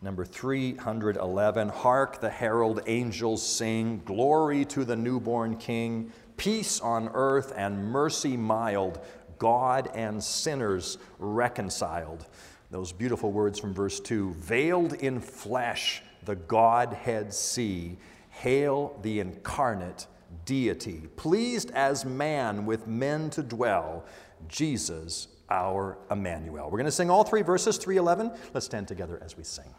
Number 0.00 0.24
311 0.24 1.68
Hark 1.70 2.20
the 2.20 2.30
herald 2.30 2.82
angels 2.86 3.44
sing, 3.44 4.02
Glory 4.04 4.64
to 4.66 4.84
the 4.84 4.94
newborn 4.94 5.56
King, 5.56 6.12
peace 6.36 6.80
on 6.80 7.10
earth 7.14 7.52
and 7.56 7.82
mercy 7.84 8.36
mild 8.36 9.00
God 9.38 9.90
and 9.94 10.22
sinners 10.22 10.98
reconciled. 11.18 12.26
Those 12.70 12.92
beautiful 12.92 13.32
words 13.32 13.58
from 13.58 13.72
verse 13.72 14.00
2 14.00 14.32
veiled 14.34 14.94
in 14.94 15.20
flesh, 15.20 16.02
the 16.24 16.36
Godhead 16.36 17.32
see. 17.32 17.96
Hail 18.30 18.98
the 19.02 19.20
incarnate 19.20 20.06
deity, 20.44 21.02
pleased 21.16 21.70
as 21.70 22.04
man 22.04 22.66
with 22.66 22.86
men 22.86 23.30
to 23.30 23.42
dwell, 23.42 24.04
Jesus 24.48 25.28
our 25.48 25.96
Emmanuel. 26.10 26.66
We're 26.66 26.78
going 26.78 26.86
to 26.86 26.92
sing 26.92 27.10
all 27.10 27.24
three 27.24 27.42
verses, 27.42 27.78
311. 27.78 28.38
Let's 28.52 28.66
stand 28.66 28.88
together 28.88 29.20
as 29.22 29.36
we 29.36 29.44
sing. 29.44 29.72